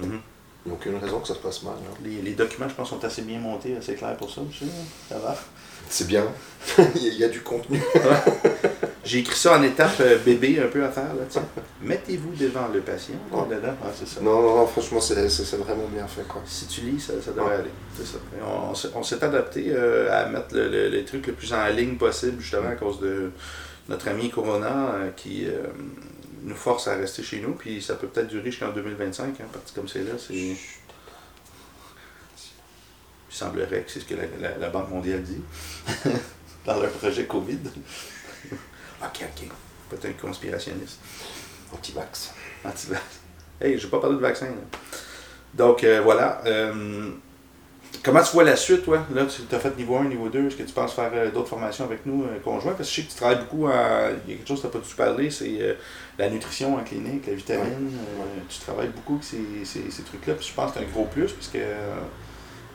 il 0.00 0.06
Mhm. 0.08 0.20
n'y 0.66 0.72
a 0.72 0.74
aucune 0.74 0.96
raison 0.96 1.20
que 1.20 1.28
ça 1.28 1.34
se 1.34 1.38
passe 1.40 1.62
mal. 1.62 1.74
hein. 1.78 1.94
Les, 2.02 2.22
les 2.22 2.32
documents, 2.32 2.68
je 2.68 2.74
pense, 2.74 2.88
sont 2.90 3.04
assez 3.04 3.22
bien 3.22 3.38
montés, 3.38 3.76
assez 3.76 3.94
clairs 3.94 4.16
pour 4.16 4.32
ça, 4.32 4.40
monsieur. 4.40 4.66
Ça 5.08 5.18
va? 5.18 5.36
C'est 5.88 6.06
bien, 6.08 6.24
il 6.96 7.14
y 7.14 7.22
a 7.22 7.28
du 7.28 7.42
contenu. 7.42 7.80
J'ai 9.06 9.18
écrit 9.20 9.36
ça 9.38 9.56
en 9.58 9.62
étape 9.62 10.00
euh, 10.00 10.18
bébé 10.18 10.60
un 10.60 10.66
peu 10.66 10.84
à 10.84 10.90
faire, 10.90 11.14
là, 11.14 11.22
tu 11.30 11.34
sais. 11.38 11.44
Mettez-vous 11.80 12.34
devant 12.34 12.66
le 12.74 12.80
patient. 12.80 13.14
Ouais. 13.30 13.44
Ah, 13.64 13.86
ça. 13.94 14.20
Non, 14.20 14.42
non, 14.42 14.56
non, 14.56 14.66
franchement, 14.66 15.00
c'est 15.00 15.14
vraiment 15.56 15.86
bien 15.86 16.06
fait. 16.08 16.26
Quoi. 16.26 16.42
Si 16.44 16.66
tu 16.66 16.80
lis, 16.80 17.00
ça, 17.00 17.12
ça 17.24 17.30
devrait 17.30 17.46
Ouais. 17.50 17.54
aller. 17.60 17.70
C'est 17.96 18.04
ça. 18.06 18.18
On, 18.44 18.72
on 18.98 19.02
s'est- 19.04 19.22
adapté 19.24 19.66
euh, 19.68 20.10
à 20.12 20.28
mettre 20.28 20.54
le, 20.54 20.68
le- 20.68 20.88
les 20.88 21.04
trucs 21.04 21.26
le 21.28 21.34
plus 21.34 21.52
en 21.52 21.66
ligne 21.68 21.96
possible, 21.96 22.40
justement, 22.40 22.68
à 22.68 22.74
cause 22.74 22.98
de 23.00 23.30
notre 23.88 24.08
ami 24.08 24.28
Corona, 24.30 24.90
euh, 24.96 25.10
qui, 25.16 25.46
nous 26.42 26.54
force 26.56 26.86
à 26.88 26.96
rester 26.96 27.22
chez 27.22 27.40
nous, 27.40 27.52
puis 27.54 27.80
ça 27.82 27.94
peut 27.94 28.06
peut-être 28.08 28.28
durer 28.28 28.50
jusqu'en 28.50 28.70
2025, 28.70 29.40
hein, 29.40 29.44
parti 29.52 29.72
comme 29.74 29.88
c'est 29.88 30.02
là, 30.04 30.12
c'est... 30.18 30.34
Il 30.34 30.56
semblerait 33.30 33.82
que 33.82 33.90
c'est 33.90 34.00
ce 34.00 34.04
que 34.04 34.14
la, 34.14 34.56
la 34.58 34.68
Banque 34.70 34.90
mondiale 34.90 35.22
dit 35.22 35.42
dans 36.66 36.80
leur 36.80 36.90
projet 36.92 37.24
COVID. 37.26 37.58
Ok, 39.02 39.22
ok. 39.22 39.48
Peut-être 39.90 40.20
conspirationniste. 40.20 40.98
Anti-vax. 41.72 42.32
Anti-vax. 42.64 43.02
Hey, 43.60 43.78
je 43.78 43.84
vais 43.84 43.90
pas 43.90 44.00
parler 44.00 44.16
de 44.16 44.20
vaccin. 44.20 44.46
Là. 44.46 44.78
Donc, 45.54 45.84
euh, 45.84 46.00
voilà. 46.02 46.42
Euh, 46.46 47.10
comment 48.02 48.22
tu 48.22 48.32
vois 48.32 48.44
la 48.44 48.56
suite, 48.56 48.84
toi? 48.84 49.06
Là, 49.14 49.24
tu 49.26 49.54
as 49.54 49.58
fait 49.58 49.76
niveau 49.76 49.96
1, 49.96 50.04
niveau 50.04 50.28
2. 50.28 50.48
Est-ce 50.48 50.56
que 50.56 50.62
tu 50.62 50.72
penses 50.72 50.92
faire 50.92 51.10
euh, 51.14 51.30
d'autres 51.30 51.48
formations 51.48 51.84
avec 51.84 52.04
nous 52.04 52.26
conjoints? 52.44 52.74
Parce 52.74 52.88
que 52.88 52.94
je 52.94 53.00
sais 53.00 53.06
que 53.06 53.12
tu 53.12 53.16
travailles 53.16 53.38
beaucoup. 53.38 53.68
Il 53.68 54.30
y 54.30 54.34
a 54.34 54.36
quelque 54.36 54.48
chose 54.48 54.60
que 54.60 54.66
tu 54.68 54.76
n'as 54.76 54.82
pas 54.82 54.88
dû 54.88 54.94
parler, 54.94 55.30
c'est 55.30 55.76
la 56.18 56.28
nutrition 56.28 56.76
en 56.76 56.84
clinique, 56.84 57.26
la 57.26 57.34
vitamine. 57.34 57.92
tu 58.48 58.58
travailles 58.60 58.90
beaucoup 58.94 59.14
avec 59.14 59.24
ces, 59.24 59.64
ces, 59.64 59.90
ces 59.90 60.02
trucs-là. 60.02 60.34
Puis 60.34 60.48
je 60.48 60.54
pense 60.54 60.72
que 60.72 60.78
c'est 60.78 60.84
un 60.84 60.88
gros 60.88 61.04
plus, 61.04 61.32
parce 61.32 61.48
que 61.48 61.58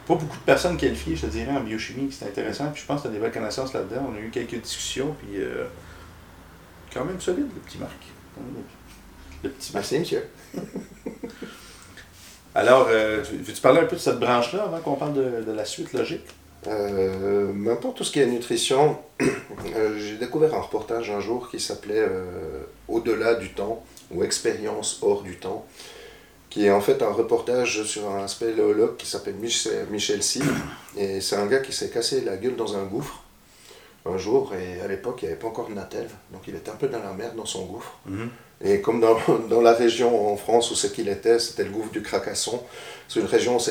pas 0.08 0.16
beaucoup 0.16 0.38
de 0.38 0.44
personnes 0.44 0.78
qualifiées, 0.78 1.16
je 1.16 1.28
te 1.28 1.32
dirais, 1.32 1.52
en 1.52 1.62
biochimie, 1.62 2.12
c'est 2.12 2.26
intéressant. 2.26 2.72
Puis 2.72 2.82
je 2.82 2.88
pense 2.88 3.02
que 3.02 3.08
tu 3.08 3.10
as 3.10 3.12
des 3.12 3.20
belles 3.20 3.32
connaissances 3.32 3.74
là-dedans. 3.74 4.10
On 4.12 4.16
a 4.16 4.20
eu 4.20 4.30
quelques 4.32 4.60
discussions, 4.60 5.16
puis 5.22 5.40
quand 6.94 7.06
même 7.06 7.20
solide, 7.20 7.48
le 7.54 7.62
petit 7.62 7.78
Marc. 7.78 7.98
Le 9.44 9.50
petit 9.50 9.72
Merci, 9.74 10.00
monsieur. 10.00 10.24
Alors, 12.54 12.88
euh, 12.90 13.24
veux-tu 13.24 13.62
parler 13.62 13.80
un 13.80 13.86
peu 13.86 13.96
de 13.96 14.02
cette 14.02 14.20
branche-là 14.20 14.64
avant 14.64 14.80
qu'on 14.80 14.96
parle 14.96 15.14
de, 15.14 15.52
la 15.52 15.66
suite 15.66 15.94
logique? 15.94 16.26
Euh, 16.68 17.76
pour 17.82 17.94
tout 17.94 18.04
ce 18.04 18.12
qui 18.12 18.20
est 18.20 18.26
nutrition, 18.26 19.00
euh, 19.22 19.98
j'ai 19.98 20.18
découvert 20.18 20.54
un 20.54 20.62
reportage 20.62 21.10
un 21.10 21.20
jour 21.20 21.50
qui 21.50 21.60
s'appelait 21.60 21.98
euh, 21.98 22.64
Au-delà 22.88 23.36
du 23.36 23.50
temps 23.54 23.84
ou 24.12 24.24
Expérience 24.24 25.00
hors 25.02 25.24
du 25.24 25.38
temps, 25.38 25.66
qui 26.50 26.66
est 26.66 26.72
en 26.72 26.82
fait 26.82 27.02
un 27.02 27.12
reportage 27.12 27.84
sur 27.84 28.12
un 28.12 28.28
spéléologue 28.28 28.98
qui 28.98 29.08
s'appelle 29.08 29.36
Michel, 29.36 29.88
Michel 29.90 30.20
Et 30.98 31.22
c'est 31.22 31.38
un 31.38 31.48
gars 31.48 31.60
qui 31.60 31.72
s'est 31.72 31.90
cassé 31.90 32.22
la 32.22 32.36
gueule 32.36 32.58
dans 32.58 32.76
un 32.76 32.84
gouffre 32.84 33.21
un 34.06 34.18
jour, 34.18 34.54
et 34.54 34.82
à 34.82 34.88
l'époque 34.88 35.20
il 35.22 35.26
n'y 35.26 35.32
avait 35.32 35.40
pas 35.40 35.48
encore 35.48 35.70
de 35.70 35.74
Natel, 35.74 36.08
donc 36.32 36.42
il 36.48 36.56
était 36.56 36.72
un 36.72 36.76
peu 36.76 36.88
dans 36.88 37.00
la 37.00 37.14
merde 37.14 37.36
dans 37.36 37.46
son 37.46 37.66
gouffre. 37.66 38.00
Mhm. 38.06 38.30
Et 38.64 38.82
comme 38.82 39.00
dans, 39.00 39.18
dans, 39.50 39.62
la 39.62 39.74
région 39.74 40.32
en 40.32 40.38
France 40.38 40.72
où 40.72 40.76
c'est 40.76 40.92
qu'il 40.94 41.10
était, 41.10 41.40
c'était 41.40 41.64
le 41.64 41.72
gouffre 41.72 41.92
du 41.92 42.02
Cracasson. 42.02 42.62
C'est 43.08 43.20
une 43.20 43.26
région 43.26 43.58
où 43.58 43.62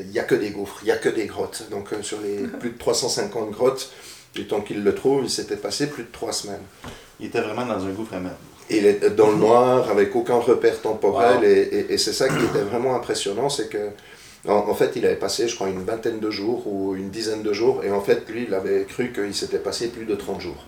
il 0.00 0.10
n'y 0.10 0.18
a 0.18 0.24
que 0.24 0.34
des 0.34 0.50
gouffres, 0.50 0.78
il 0.82 0.86
n'y 0.86 0.92
a 0.92 0.96
que 0.96 1.08
des 1.08 1.26
grottes. 1.26 1.64
Donc 1.70 1.92
euh, 1.92 2.02
sur 2.02 2.20
les 2.20 2.46
plus 2.60 2.70
de 2.70 2.78
350 2.78 3.50
grottes, 3.50 3.90
du 4.34 4.46
temps 4.46 4.60
qu'il 4.60 4.84
le 4.84 4.94
trouve, 4.94 5.24
il 5.24 5.30
s'était 5.30 5.56
passé 5.56 5.88
plus 5.88 6.04
de 6.04 6.12
trois 6.12 6.32
semaines. 6.32 6.62
Il 7.18 7.26
était 7.26 7.40
vraiment 7.40 7.66
dans 7.66 7.84
un 7.84 7.90
gouffre 7.90 8.14
à 8.14 8.20
merde. 8.20 8.36
Il 8.68 8.84
est 8.84 9.10
dans 9.10 9.30
le 9.30 9.36
noir, 9.36 9.88
avec 9.90 10.14
aucun 10.16 10.38
repère 10.38 10.80
temporel, 10.80 11.44
et, 11.44 11.86
et, 11.88 11.98
c'est 11.98 12.12
ça 12.12 12.28
qui 12.28 12.44
était 12.44 12.64
vraiment 12.64 12.96
impressionnant, 12.96 13.48
c'est 13.48 13.68
que 13.68 13.90
en, 14.48 14.74
fait, 14.74 14.92
il 14.96 15.04
avait 15.06 15.16
passé, 15.16 15.48
je 15.48 15.54
crois, 15.54 15.68
une 15.68 15.82
vingtaine 15.82 16.20
de 16.20 16.30
jours 16.30 16.66
ou 16.66 16.94
une 16.94 17.10
dizaine 17.10 17.42
de 17.42 17.52
jours, 17.52 17.82
et 17.84 17.90
en 17.90 18.00
fait, 18.00 18.28
lui, 18.28 18.44
il 18.46 18.54
avait 18.54 18.84
cru 18.84 19.12
qu'il 19.12 19.34
s'était 19.34 19.58
passé 19.58 19.88
plus 19.88 20.04
de 20.04 20.14
30 20.14 20.40
jours. 20.40 20.64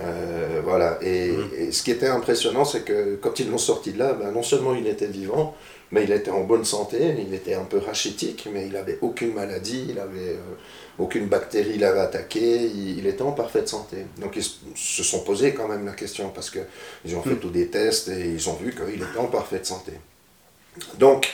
Euh, 0.00 0.60
voilà. 0.64 0.98
Mmh. 1.00 1.06
Et, 1.06 1.72
ce 1.72 1.82
qui 1.82 1.90
était 1.90 2.08
impressionnant, 2.08 2.64
c'est 2.64 2.82
que 2.82 3.16
quand 3.16 3.38
ils 3.40 3.50
l'ont 3.50 3.58
sorti 3.58 3.92
de 3.92 3.98
là, 3.98 4.14
ben, 4.14 4.32
non 4.32 4.42
seulement 4.42 4.74
il 4.74 4.86
était 4.86 5.06
vivant, 5.06 5.56
mais 5.92 6.04
il 6.04 6.12
était 6.12 6.30
en 6.30 6.44
bonne 6.44 6.64
santé, 6.64 7.16
il 7.18 7.34
était 7.34 7.54
un 7.54 7.64
peu 7.64 7.78
rachitique, 7.78 8.48
mais 8.52 8.66
il 8.66 8.72
n'avait 8.72 8.98
aucune 9.02 9.34
maladie, 9.34 9.86
il 9.90 9.98
avait 9.98 10.34
euh, 10.34 10.56
aucune 10.98 11.26
bactérie 11.26 11.78
l'avait 11.78 12.00
attaqué, 12.00 12.66
il, 12.66 13.06
était 13.06 13.22
en 13.22 13.32
parfaite 13.32 13.68
santé. 13.68 14.06
Donc 14.18 14.36
ils 14.36 14.44
se 14.76 15.02
sont 15.02 15.20
posés 15.20 15.52
quand 15.52 15.68
même 15.68 15.84
la 15.84 15.92
question, 15.92 16.30
parce 16.30 16.50
qu'ils 16.50 17.16
ont 17.16 17.22
fait 17.22 17.30
mmh. 17.30 17.40
tous 17.40 17.50
des 17.50 17.66
tests 17.68 18.08
et 18.08 18.30
ils 18.30 18.48
ont 18.48 18.54
vu 18.54 18.74
qu'il 18.74 19.02
était 19.02 19.18
en 19.18 19.26
parfaite 19.26 19.66
santé. 19.66 19.92
Donc, 20.98 21.28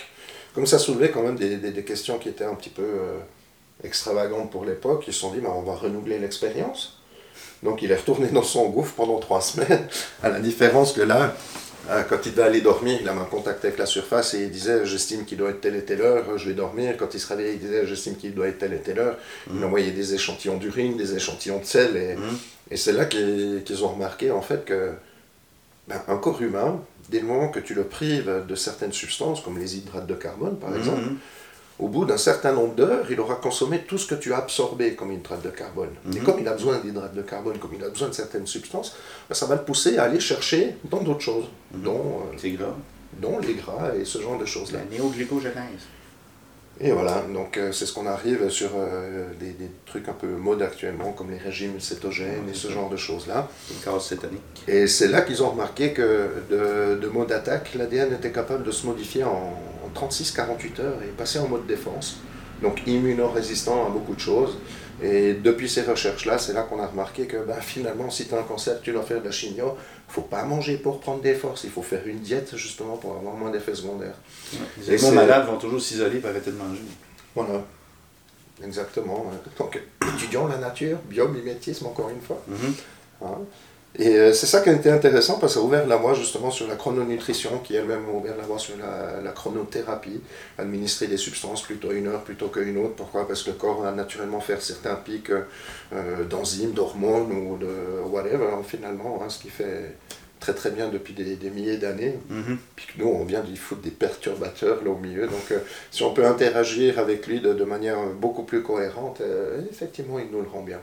comme 0.56 0.66
ça 0.66 0.78
soulevait 0.78 1.10
quand 1.10 1.22
même 1.22 1.36
des, 1.36 1.58
des, 1.58 1.84
questions 1.84 2.16
qui 2.16 2.30
étaient 2.30 2.46
un 2.46 2.54
petit 2.54 2.70
peu 2.70 2.82
euh, 2.82 3.18
extravagantes 3.84 4.50
pour 4.50 4.64
l'époque, 4.64 5.04
ils 5.06 5.12
se 5.12 5.20
sont 5.20 5.30
dit, 5.30 5.40
ben, 5.40 5.50
on 5.54 5.60
va 5.60 5.74
renouveler 5.74 6.18
l'expérience. 6.18 6.98
Donc 7.62 7.82
il 7.82 7.92
est 7.92 7.96
retourné 7.96 8.28
dans 8.28 8.42
son 8.42 8.70
gouffre 8.70 8.94
pendant 8.94 9.18
trois 9.18 9.42
semaines, 9.42 9.86
à 10.22 10.30
la 10.30 10.40
différence 10.40 10.94
que 10.94 11.02
là, 11.02 11.36
euh, 11.90 12.02
quand 12.08 12.24
il 12.24 12.32
va 12.32 12.46
aller 12.46 12.62
dormir, 12.62 12.98
il 13.02 13.06
a 13.06 13.12
un 13.12 13.24
contact 13.26 13.66
avec 13.66 13.76
la 13.76 13.84
surface 13.84 14.32
et 14.32 14.44
il 14.44 14.50
disait 14.50 14.86
j'estime 14.86 15.26
qu'il 15.26 15.36
doit 15.36 15.50
être 15.50 15.60
telle 15.60 15.76
et 15.76 15.84
telle 15.84 16.00
heure, 16.00 16.38
je 16.38 16.48
vais 16.48 16.54
dormir. 16.54 16.96
Quand 16.96 17.12
il 17.12 17.20
se 17.20 17.28
réveillait, 17.28 17.52
il 17.52 17.60
disait 17.60 17.86
j'estime 17.86 18.16
qu'il 18.16 18.34
doit 18.34 18.48
être 18.48 18.58
telle 18.58 18.72
et 18.72 18.80
telle 18.80 18.98
heure. 18.98 19.18
Il 19.50 19.56
mmh. 19.56 19.64
envoyait 19.64 19.90
des 19.90 20.14
échantillons 20.14 20.56
d'urine, 20.56 20.96
des 20.96 21.14
échantillons 21.14 21.58
de 21.58 21.66
sel 21.66 21.98
et, 21.98 22.16
mmh. 22.16 22.38
et 22.70 22.76
c'est 22.78 22.92
là 22.92 23.04
qu'ils 23.04 23.84
ont 23.84 23.88
remarqué 23.88 24.30
en 24.30 24.40
fait 24.40 24.64
que 24.64 24.92
ben, 25.86 26.00
un 26.08 26.16
corps 26.16 26.40
humain, 26.40 26.80
dès 27.08 27.20
le 27.20 27.26
moment 27.26 27.48
que 27.48 27.60
tu 27.60 27.74
le 27.74 27.84
prives 27.84 28.44
de 28.46 28.54
certaines 28.54 28.92
substances 28.92 29.40
comme 29.40 29.58
les 29.58 29.76
hydrates 29.76 30.06
de 30.06 30.14
carbone 30.14 30.56
par 30.58 30.70
mmh. 30.70 30.76
exemple, 30.76 31.02
au 31.78 31.88
bout 31.88 32.06
d'un 32.06 32.16
certain 32.16 32.52
nombre 32.52 32.74
d'heures, 32.74 33.06
il 33.10 33.20
aura 33.20 33.34
consommé 33.34 33.80
tout 33.80 33.98
ce 33.98 34.06
que 34.06 34.14
tu 34.14 34.32
as 34.32 34.38
absorbé 34.38 34.94
comme 34.94 35.12
hydrate 35.12 35.42
de 35.42 35.50
carbone. 35.50 35.90
Et 36.10 36.18
mhm. 36.18 36.24
comme 36.24 36.40
il 36.40 36.48
a 36.48 36.52
besoin 36.52 36.78
d'hydrate 36.78 37.14
de 37.14 37.22
carbone, 37.22 37.58
comme 37.58 37.74
il 37.74 37.84
a 37.84 37.90
besoin 37.90 38.08
de 38.08 38.14
certaines 38.14 38.46
substances, 38.46 38.96
ben, 39.28 39.34
ça 39.34 39.46
va 39.46 39.56
le 39.56 39.62
pousser 39.62 39.98
à 39.98 40.04
aller 40.04 40.20
chercher 40.20 40.76
dans 40.84 41.02
d'autres 41.02 41.20
choses, 41.20 41.46
mhm. 41.74 41.82
dont, 41.82 42.22
euh, 42.32 42.56
gras. 42.56 42.76
dont 43.20 43.38
les 43.40 43.54
gras 43.54 43.94
et 43.94 44.06
ce 44.06 44.20
genre 44.20 44.38
de 44.38 44.46
choses-là. 44.46 44.78
La 44.78 44.96
néoglycogénèse. 44.96 45.86
Et 46.80 46.92
voilà, 46.92 47.24
donc 47.32 47.56
euh, 47.56 47.72
c'est 47.72 47.86
ce 47.86 47.94
qu'on 47.94 48.06
arrive 48.06 48.50
sur 48.50 48.70
euh, 48.76 49.28
des, 49.40 49.52
des, 49.52 49.70
trucs 49.86 50.08
un 50.10 50.12
peu 50.12 50.26
mode 50.26 50.60
actuellement, 50.60 51.12
comme 51.12 51.30
les 51.30 51.38
régimes 51.38 51.80
cétogènes 51.80 52.48
et 52.50 52.54
ce 52.54 52.68
genre 52.68 52.90
de 52.90 52.98
choses-là. 52.98 53.48
Les 53.70 53.76
gaz 53.84 54.04
cétoniques. 54.04 54.64
Et 54.68 54.86
c'est 54.86 55.08
là 55.08 55.22
qu'ils 55.22 55.42
ont 55.42 55.50
remarqué 55.50 55.92
que 55.92 56.28
de, 56.50 56.98
de 57.00 57.08
mode 57.08 57.32
attaque, 57.32 57.74
l'ADN 57.74 58.12
était 58.12 58.30
capable 58.30 58.62
de 58.62 58.70
se 58.70 58.86
modifier 58.86 59.24
en, 59.24 59.54
36-48 59.94 60.80
heures 60.80 61.02
et 61.02 61.06
passer 61.16 61.38
en 61.38 61.48
mode 61.48 61.66
défense, 61.66 62.18
donc 62.60 62.82
immunorésistant 62.86 63.86
à 63.86 63.88
beaucoup 63.88 64.14
de 64.14 64.20
choses. 64.20 64.58
Et 65.02 65.34
depuis 65.34 65.68
ces 65.68 65.82
recherches-là, 65.82 66.38
c'est 66.38 66.54
là, 66.54 66.62
qu'on 66.62 66.80
a 66.80 66.86
remarqué 66.86 67.26
que 67.26 67.36
ben, 67.36 67.60
finalement, 67.60 68.10
si 68.10 68.26
tu 68.26 68.34
as 68.34 68.38
un 68.38 68.42
cancer, 68.42 68.80
tu 68.80 68.92
dois 68.92 69.02
faire 69.02 69.20
de 69.20 69.26
la 69.26 69.30
chimio, 69.30 69.76
il 69.76 70.08
ne 70.08 70.12
faut 70.12 70.22
pas 70.22 70.44
manger 70.44 70.78
pour 70.78 71.00
prendre 71.00 71.20
des 71.20 71.34
forces, 71.34 71.64
il 71.64 71.70
faut 71.70 71.82
faire 71.82 72.06
une 72.06 72.20
diète 72.20 72.56
justement 72.56 72.96
pour 72.96 73.16
avoir 73.16 73.34
moins 73.34 73.50
d'effets 73.50 73.74
secondaires. 73.74 74.14
les 74.86 74.96
bons 74.96 75.12
malades 75.12 75.46
vont 75.46 75.58
toujours 75.58 75.80
s'isoler 75.80 76.18
pour 76.18 76.30
arrêter 76.30 76.50
de 76.50 76.56
manger. 76.56 76.80
Voilà, 77.34 77.62
exactement. 78.64 79.30
Donc, 79.58 79.78
étudions 80.14 80.46
la 80.46 80.56
nature, 80.56 80.98
biomimétisme 81.04 81.86
encore 81.86 82.08
une 82.08 82.22
fois. 82.22 82.42
Mm-hmm. 82.50 83.24
Hein. 83.24 83.38
Et 83.98 84.08
euh, 84.08 84.32
c'est 84.34 84.46
ça 84.46 84.60
qui 84.60 84.68
a 84.68 84.72
été 84.72 84.90
intéressant 84.90 85.38
parce 85.38 85.54
que 85.54 85.58
ça 85.58 85.64
a 85.64 85.66
ouvert 85.66 85.86
la 85.86 85.96
voie 85.96 86.12
justement 86.12 86.50
sur 86.50 86.68
la 86.68 86.76
chrononutrition, 86.76 87.58
qui 87.64 87.76
elle-même 87.76 88.04
a 88.06 88.12
ouvert 88.12 88.36
la 88.36 88.44
voie 88.44 88.58
sur 88.58 88.74
la, 88.76 89.30
chronothérapie, 89.32 90.20
administrer 90.58 91.06
des 91.06 91.16
substances 91.16 91.62
plutôt 91.62 91.92
une 91.92 92.06
heure 92.08 92.22
plutôt 92.22 92.48
qu'une 92.48 92.76
autre. 92.76 92.94
Pourquoi? 92.94 93.26
Parce 93.26 93.42
que 93.42 93.50
le 93.50 93.56
corps 93.56 93.80
va 93.80 93.92
naturellement 93.92 94.40
faire 94.40 94.60
certains 94.60 94.96
pics 94.96 95.30
euh, 95.30 96.24
d'enzymes, 96.28 96.72
d'hormones 96.72 97.32
ou 97.32 97.56
de 97.56 98.02
whatever, 98.10 98.62
finalement, 98.66 99.22
hein, 99.22 99.30
ce 99.30 99.38
qui 99.38 99.48
fait 99.48 99.96
très 100.40 100.54
très 100.54 100.70
bien 100.70 100.88
depuis 100.88 101.14
des, 101.14 101.50
milliers 101.50 101.78
d'années. 101.78 102.18
Mhm. 102.28 102.58
Puis 102.76 102.86
nous, 102.98 103.08
on 103.08 103.24
vient 103.24 103.40
d'y 103.40 103.56
foutre 103.56 103.82
des 103.82 103.90
perturbateurs 103.90 104.82
là 104.84 104.90
au 104.90 104.96
milieu. 104.96 105.26
Donc, 105.26 105.50
euh, 105.50 105.58
si 105.90 106.02
on 106.02 106.12
peut 106.12 106.26
interagir 106.26 106.98
avec 106.98 107.26
lui 107.26 107.40
de, 107.40 107.52
de 107.52 107.64
manière 107.64 107.98
beaucoup 108.06 108.42
plus 108.42 108.62
cohérente, 108.62 109.20
euh, 109.20 109.60
effectivement, 109.70 110.18
il 110.18 110.30
nous 110.30 110.42
le 110.42 110.48
rend 110.48 110.62
bien. 110.62 110.80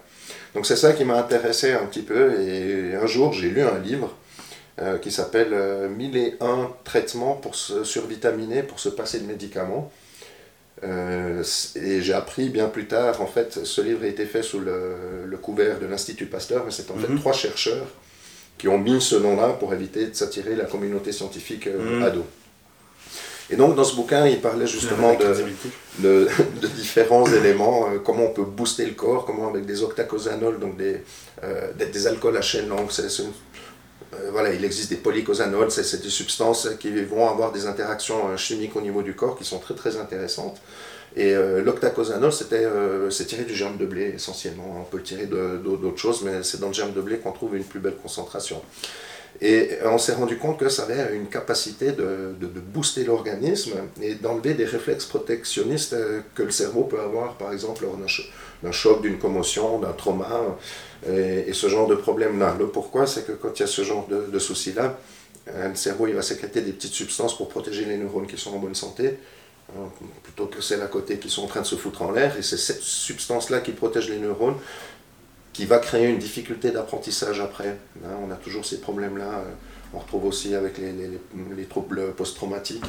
Donc, 0.55 0.65
c'est 0.65 0.75
ça 0.75 0.93
qui 0.93 1.05
m'a 1.05 1.17
intéressé 1.17 1.71
un 1.71 1.85
petit 1.85 2.01
peu. 2.01 2.41
Et 2.41 2.95
un 2.95 3.05
jour, 3.05 3.33
j'ai 3.33 3.49
lu 3.49 3.61
un 3.61 3.79
livre 3.79 4.15
euh, 4.81 4.97
qui 4.97 5.11
s'appelle 5.11 5.53
1001 5.89 6.71
traitements 6.83 7.35
pour 7.35 7.55
se 7.55 7.83
survitaminer, 7.83 8.63
pour 8.63 8.79
se 8.79 8.89
passer 8.89 9.19
de 9.19 9.25
médicaments. 9.25 9.91
et 10.83 12.01
j'ai 12.01 12.13
appris 12.13 12.49
bien 12.49 12.67
plus 12.67 12.87
tard, 12.87 13.21
en 13.21 13.27
fait, 13.27 13.65
ce 13.65 13.81
livre 13.81 14.03
a 14.03 14.07
été 14.07 14.25
fait 14.25 14.43
sous 14.43 14.59
le, 14.59 15.37
couvert 15.41 15.79
de 15.79 15.85
l'Institut 15.85 16.25
Pasteur, 16.25 16.63
mais 16.65 16.71
c'est 16.71 16.89
en 16.91 16.95
fait 16.95 17.07
mhm. 17.07 17.19
trois 17.19 17.33
chercheurs 17.33 17.87
qui 18.57 18.67
ont 18.67 18.77
mis 18.77 19.01
ce 19.01 19.15
nom-là 19.15 19.49
pour 19.59 19.73
éviter 19.73 20.07
de 20.07 20.15
s'attirer 20.15 20.55
la 20.55 20.65
communauté 20.65 21.11
scientifique 21.11 21.67
euh, 21.67 21.99
mmh. 21.99 22.03
ado. 22.03 22.25
Et 23.49 23.55
donc 23.55 23.75
dans 23.75 23.83
ce 23.83 23.95
bouquin, 23.95 24.25
il 24.25 24.39
parlait 24.39 24.67
justement 24.67 25.15
de, 25.15 25.47
de, 26.61 26.67
différents 26.67 27.25
éléments, 27.25 27.89
euh, 27.89 27.99
comment 27.99 28.23
on 28.23 28.33
peut 28.33 28.45
booster 28.45 28.85
le 28.85 28.93
corps, 28.93 29.25
comment 29.25 29.49
avec 29.49 29.65
des 29.65 29.83
octacosanols, 29.83 30.59
donc 30.59 30.77
des, 30.77 31.01
euh, 31.43 31.71
des, 31.73 32.07
alcools 32.07 32.37
à 32.37 32.41
chaîne 32.41 32.69
longue, 32.69 32.89
voilà, 34.31 34.53
il 34.53 34.63
existe 34.63 34.91
des 34.91 34.97
polycosanols, 34.97 35.71
c'est 35.71 36.01
des 36.03 36.09
substances 36.09 36.69
qui 36.79 36.91
vont 37.03 37.27
avoir 37.27 37.51
des 37.51 37.65
interactions 37.65 38.37
chimiques 38.37 38.75
au 38.75 38.81
niveau 38.81 39.01
du 39.01 39.15
corps 39.15 39.35
qui 39.35 39.43
sont 39.43 39.57
très 39.57 39.73
très 39.73 39.97
intéressantes. 39.97 40.61
Et 41.15 41.35
euh, 41.35 41.61
l'octacosanol, 41.61 42.33
c'était, 42.33 42.65
euh, 42.65 43.09
c'est 43.11 43.25
tiré 43.25 43.43
du 43.43 43.53
germe 43.53 43.77
de 43.77 43.85
blé 43.85 44.13
essentiellement. 44.15 44.77
On 44.81 44.83
peut 44.83 44.97
le 44.97 45.03
tirer 45.03 45.25
d'autres 45.25 45.97
choses, 45.97 46.23
mais 46.23 46.41
c'est 46.43 46.59
dans 46.59 46.67
le 46.67 46.73
germe 46.73 46.93
de 46.93 47.01
blé 47.01 47.17
qu'on 47.17 47.31
trouve 47.31 47.55
une 47.55 47.63
plus 47.63 47.79
belle 47.79 47.95
concentration. 47.95 48.61
Et 49.41 49.71
on 49.85 49.97
s'est 49.97 50.13
rendu 50.13 50.37
compte 50.37 50.59
que 50.59 50.69
ça 50.69 50.83
avait 50.83 51.15
une 51.15 51.27
capacité 51.27 51.91
de, 51.91 52.35
de, 52.39 52.47
booster 52.59 53.03
l'organisme 53.03 53.73
et 54.01 54.15
d'enlever 54.15 54.53
des 54.53 54.65
réflexes 54.65 55.05
protectionnistes 55.05 55.93
euh, 55.93 56.21
que 56.35 56.43
le 56.43 56.51
cerveau 56.51 56.83
peut 56.83 56.99
avoir, 56.99 57.35
par 57.35 57.51
exemple, 57.51 57.83
lors 57.83 57.97
d'un 57.97 58.71
choc, 58.71 59.01
d'une 59.01 59.19
commotion, 59.19 59.79
d'un 59.79 59.91
trauma, 59.91 60.57
et, 61.07 61.51
ce 61.53 61.67
genre 61.67 61.87
de 61.87 61.95
problème-là. 61.95 62.55
Le 62.57 62.67
pourquoi, 62.67 63.05
c'est 63.05 63.27
que 63.27 63.33
quand 63.33 63.59
il 63.59 63.61
y 63.61 63.63
a 63.63 63.67
ce 63.67 63.83
genre 63.83 64.07
de, 64.07 64.31
de 64.31 64.39
soucis-là, 64.39 64.97
le 65.47 65.75
cerveau 65.75 66.07
il 66.07 66.13
va 66.13 66.21
sécréter 66.21 66.61
des 66.61 66.71
petites 66.71 66.93
substances 66.93 67.35
pour 67.35 67.49
protéger 67.49 67.83
les 67.83 67.97
neurones 67.97 68.25
qui 68.25 68.37
sont 68.37 68.53
en 68.53 68.59
bonne 68.59 68.75
santé, 68.75 69.17
plutôt 70.23 70.45
que 70.47 70.61
celles 70.61 70.81
à 70.81 70.87
côté 70.87 71.17
qui 71.17 71.29
sont 71.29 71.43
en 71.43 71.47
train 71.47 71.61
de 71.61 71.65
se 71.65 71.75
foutre 71.75 72.01
en 72.01 72.11
l'air. 72.11 72.37
Et 72.37 72.43
c'est 72.43 72.57
cette 72.57 72.81
substance-là 72.81 73.61
qui 73.61 73.71
protège 73.71 74.09
les 74.09 74.19
neurones 74.19 74.57
qui 75.51 75.65
va 75.65 75.77
créer 75.77 76.07
une 76.07 76.17
difficulté 76.17 76.71
d'apprentissage 76.71 77.39
après. 77.39 77.77
Hein, 78.03 78.15
on 78.27 78.31
a 78.31 78.35
toujours 78.35 78.65
ces 78.65 78.81
problèmes-là. 78.81 79.43
On 79.93 79.99
retrouve 79.99 80.25
aussi 80.25 80.55
avec 80.55 80.79
les, 80.79 80.91
les, 80.91 81.65
troubles 81.65 82.13
post-traumatiques. 82.13 82.85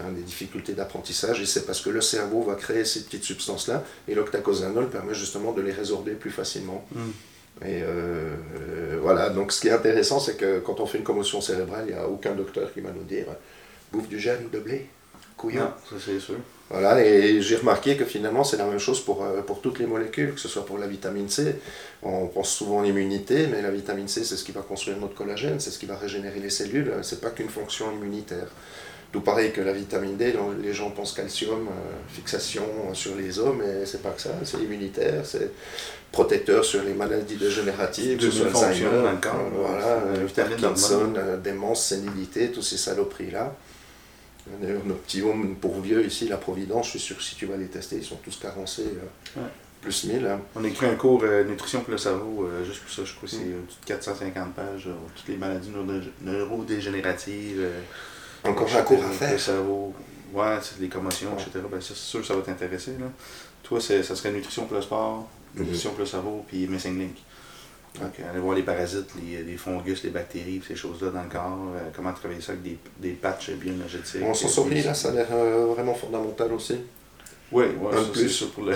Hein, 0.00 0.12
des 0.14 0.22
difficultés 0.22 0.74
d'apprentissage, 0.74 1.40
et 1.40 1.46
c'est 1.46 1.66
parce 1.66 1.80
que 1.80 1.90
le 1.90 2.00
cerveau 2.00 2.42
va 2.42 2.54
créer 2.54 2.84
ces 2.84 3.02
petites 3.02 3.24
substances-là, 3.24 3.82
et 4.06 4.14
l'octacosanol 4.14 4.90
permet 4.90 5.14
justement 5.14 5.50
de 5.52 5.60
les 5.60 5.72
résorber 5.72 6.12
plus 6.12 6.30
facilement. 6.30 6.86
Mm. 6.92 7.00
Et 7.62 7.82
euh, 7.82 8.36
euh, 8.60 8.98
voilà, 9.02 9.30
donc 9.30 9.50
ce 9.50 9.60
qui 9.60 9.66
est 9.66 9.72
intéressant, 9.72 10.20
c'est 10.20 10.36
que 10.36 10.60
quand 10.60 10.78
on 10.78 10.86
fait 10.86 10.98
une 10.98 11.04
commotion 11.04 11.40
cérébrale, 11.40 11.86
il 11.88 11.94
n'y 11.94 11.98
a 11.98 12.06
aucun 12.06 12.34
docteur 12.34 12.72
qui 12.72 12.80
va 12.80 12.92
nous 12.92 13.02
dire 13.02 13.26
bouffe 13.90 14.08
du 14.08 14.20
gel 14.20 14.38
ou 14.46 14.48
de 14.50 14.60
blé, 14.60 14.86
couillon. 15.38 15.70
ça 15.88 15.96
c'est 16.04 16.20
sûr. 16.20 16.36
Voilà, 16.70 17.02
et 17.02 17.40
j'ai 17.40 17.56
remarqué 17.56 17.96
que 17.96 18.04
finalement 18.04 18.44
c'est 18.44 18.58
la 18.58 18.66
même 18.66 18.78
chose 18.78 19.00
pour, 19.00 19.24
euh, 19.24 19.40
pour 19.40 19.62
toutes 19.62 19.78
les 19.78 19.86
molécules, 19.86 20.34
que 20.34 20.40
ce 20.40 20.48
soit 20.48 20.66
pour 20.66 20.76
la 20.76 20.86
vitamine 20.86 21.30
C. 21.30 21.56
On 22.02 22.26
pense 22.26 22.50
souvent 22.50 22.80
à 22.82 22.84
l'immunité, 22.84 23.46
mais 23.46 23.62
la 23.62 23.70
vitamine 23.70 24.08
C 24.08 24.22
c'est 24.24 24.36
ce 24.36 24.44
qui 24.44 24.52
va 24.52 24.60
construire 24.60 24.98
notre 24.98 25.14
collagène, 25.14 25.58
c'est 25.60 25.70
ce 25.70 25.78
qui 25.78 25.86
va 25.86 25.96
régénérer 25.96 26.40
les 26.40 26.50
cellules, 26.50 26.92
c'est 27.02 27.22
pas 27.22 27.30
qu'une 27.30 27.48
fonction 27.48 27.86
immunitaire. 27.92 28.48
Tout 29.10 29.22
pareil 29.22 29.52
que 29.52 29.62
la 29.62 29.72
vitamine 29.72 30.18
D, 30.18 30.34
les 30.62 30.74
gens 30.74 30.90
pensent 30.90 31.14
calcium, 31.14 31.66
fixation 32.10 32.92
sur 32.92 33.16
les 33.16 33.38
os, 33.38 33.54
mais 33.58 33.86
c'est 33.86 34.02
pas 34.02 34.10
que 34.10 34.20
ça, 34.20 34.32
c'est 34.44 34.58
immunitaire, 34.58 35.24
c'est 35.24 35.50
protecteur 36.12 36.64
sur 36.64 36.82
les 36.82 36.94
maladies 36.94 37.36
dégénératives, 37.36 38.18
que 38.18 38.30
ce 38.30 38.48
soit 38.48 38.66
Alzheimer, 38.66 39.14
voilà, 39.54 39.86
euh, 39.86 40.28
Parkinson, 40.34 41.12
euh, 41.16 41.36
démence, 41.36 41.86
sénilité, 41.86 42.50
tous 42.50 42.62
ces 42.62 42.76
saloperies-là. 42.76 43.54
D'ailleurs, 44.60 44.84
nos 44.84 44.94
petits 44.94 45.22
hommes 45.22 45.56
pour 45.56 45.80
vieux 45.80 46.04
ici, 46.04 46.28
la 46.28 46.36
Providence, 46.36 46.86
je 46.86 46.90
suis 46.92 47.00
sûr 47.00 47.16
que 47.16 47.22
si 47.22 47.36
tu 47.36 47.46
vas 47.46 47.56
les 47.56 47.66
tester, 47.66 47.96
ils 47.96 48.04
sont 48.04 48.16
tous 48.16 48.36
carencés, 48.36 48.94
euh, 49.36 49.40
plus 49.80 50.04
1000. 50.04 50.26
Hein. 50.26 50.40
On 50.56 50.64
écrit 50.64 50.86
un 50.86 50.94
cours 50.94 51.24
Nutrition 51.46 51.80
pour 51.80 51.92
le 51.92 51.98
cerveau, 51.98 52.48
juste 52.64 52.82
pour 52.82 52.90
ça, 52.90 53.04
je 53.04 53.14
crois 53.14 53.28
que 53.28 53.34
c'est 53.34 53.86
450 53.86 54.54
pages, 54.54 54.88
toutes 55.16 55.28
les 55.28 55.36
maladies 55.36 55.70
neurodégénératives. 56.22 57.64
Encore 58.44 58.74
un 58.74 58.82
cours 58.82 59.04
à 59.04 59.10
faire. 59.10 59.32
Le 59.32 59.38
cerveau, 59.38 59.94
ouais, 60.32 60.58
les 60.80 60.88
commotions, 60.88 61.34
etc. 61.34 61.64
Ben, 61.70 61.80
c'est 61.80 61.96
sûr 61.96 62.20
que 62.20 62.26
ça 62.26 62.34
va 62.34 62.42
t'intéresser. 62.42 62.92
Toi, 63.62 63.80
ça 63.80 64.02
serait 64.02 64.32
Nutrition 64.32 64.66
pour 64.66 64.76
le 64.76 64.82
sport 64.82 65.28
nutrition 65.54 65.92
plus 65.92 66.06
cerveau, 66.06 66.44
puis 66.46 66.66
Missing 66.66 66.98
Link. 66.98 67.16
Donc, 68.00 68.12
aller 68.28 68.38
voir 68.38 68.54
les 68.54 68.62
parasites, 68.62 69.10
les, 69.22 69.42
les 69.42 69.56
fungus, 69.56 70.04
les 70.04 70.10
bactéries, 70.10 70.62
ces 70.66 70.76
choses-là 70.76 71.10
dans 71.10 71.22
le 71.22 71.28
corps, 71.28 71.58
euh, 71.74 71.90
comment 71.94 72.12
travailler 72.12 72.40
ça 72.40 72.52
avec 72.52 72.62
des, 72.62 72.78
des 72.98 73.10
patchs 73.10 73.50
bioénergétiques. 73.50 74.22
On 74.22 74.34
s'en 74.34 74.48
souvient, 74.48 74.82
là, 74.82 74.94
ça 74.94 75.08
a 75.08 75.12
l'air 75.12 75.26
euh, 75.32 75.66
vraiment 75.66 75.94
fondamental 75.94 76.52
aussi. 76.52 76.76
Oui, 77.50 77.64
ouais, 77.64 77.92
ça, 77.92 78.12
plus. 78.12 78.28
Ça 78.28 78.46
pour 78.54 78.64
le... 78.64 78.74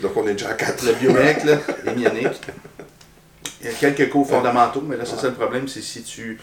Donc 0.00 0.16
on 0.16 0.26
est 0.26 0.32
déjà 0.32 0.50
à 0.50 0.54
4. 0.54 0.86
Le 0.86 0.92
biomec, 0.94 1.44
là, 1.44 1.58
l'hémionique. 1.84 2.40
Il 3.60 3.66
y 3.66 3.70
a 3.70 3.72
quelques 3.74 4.10
cours 4.10 4.28
fondamentaux, 4.28 4.82
mais 4.86 4.96
là, 4.96 5.04
c'est 5.04 5.16
ça 5.16 5.28
le 5.28 5.34
problème, 5.34 5.68
c'est 5.68 5.82
si 5.82 6.02
tu... 6.02 6.38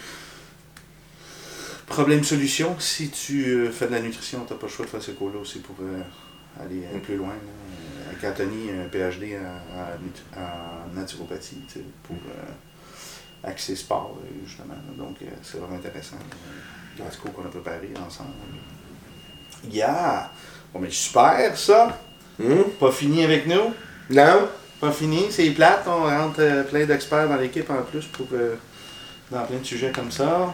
Problème-solution, 1.88 2.77
si 2.79 3.10
tu 3.10 3.45
euh, 3.47 3.71
fais 3.71 3.88
de 3.88 3.91
la 3.91 3.99
nutrition, 3.99 4.45
tu 4.45 4.53
n'as 4.53 4.60
pas 4.60 4.67
le 4.67 4.71
choix 4.71 4.86
de 4.86 4.91
faire 4.91 5.03
ces 5.03 5.12
cours-là 5.12 5.39
aussi 5.39 5.60
pour 5.60 5.75
aller 6.60 6.84
un 6.93 6.97
mm. 6.97 7.01
plus 7.01 7.17
loin. 8.19 8.30
Anthony 8.30 8.69
un 8.71 8.89
PhD 8.89 9.38
en, 9.38 10.95
naturopathie 10.95 11.63
pour 12.04 12.15
euh, 12.15 13.50
accès 13.50 13.76
sport, 13.76 14.17
justement. 14.45 14.76
Donc, 14.97 15.17
euh, 15.21 15.26
c'est 15.41 15.58
vraiment 15.58 15.78
intéressant. 15.78 16.17
Dans 16.97 17.10
ce 17.10 17.17
cours 17.17 17.34
qu'on 17.34 17.45
a 17.45 17.50
préparé 17.50 17.89
ensemble. 18.06 18.32
Yeah! 19.69 20.32
Bon, 20.74 20.80
mais 20.80 20.89
super, 20.89 21.58
ça! 21.58 21.97
Hmm? 22.39 22.63
Pas 22.80 22.91
fini 22.91 23.24
avec 23.24 23.47
nous? 23.47 23.74
Non! 24.10 24.50
Pas 24.80 24.91
fini, 24.91 25.28
c'est 25.30 25.50
plate. 25.52 25.84
On 25.88 26.04
rentre 26.04 26.39
euh, 26.39 26.63
plein 26.63 26.86
d'experts 26.86 27.30
dans 27.30 27.38
l'équipe 27.38 27.69
en 27.69 27.84
plus 27.84 28.06
pour 28.06 28.28
dans 29.30 29.45
plein 29.45 29.60
de 29.60 29.63
sujets 29.63 29.91
comme 29.91 30.12
ça. 30.12 30.54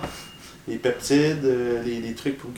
Les 0.67 0.78
peptides, 0.78 1.43
les, 1.86 2.02
les 2.02 2.13
trucs 2.13 2.38
pour 2.38 2.52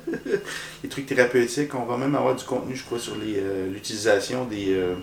les 0.82 0.88
trucs 0.88 1.06
thérapeutiques. 1.06 1.74
On 1.74 1.84
va 1.84 1.96
même 1.96 2.14
avoir 2.14 2.34
du 2.34 2.44
contenu, 2.44 2.76
je 2.76 2.84
crois, 2.84 2.98
sur 2.98 3.14
euh, 3.14 3.70
l'utilisation 3.70 4.44
des 4.44 4.74
euh, 4.74 4.94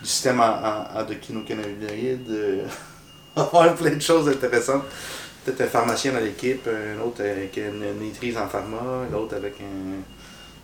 du 0.00 0.08
système 0.08 0.40
endocrinocannabinoïde. 0.40 2.30
Euh, 2.30 2.64
on 3.36 3.42
va 3.42 3.46
avoir 3.46 3.74
plein 3.74 3.94
de 3.94 4.00
choses 4.00 4.28
intéressantes. 4.28 4.84
Peut-être 5.44 5.62
un 5.62 5.66
pharmacien 5.66 6.12
dans 6.12 6.20
l'équipe, 6.20 6.68
un 6.68 7.00
autre 7.00 7.22
avec 7.22 7.56
une 7.56 7.94
maîtrise 7.98 8.36
en 8.36 8.46
pharma, 8.46 9.06
l'autre 9.10 9.36
avec 9.36 9.58
une 9.60 10.02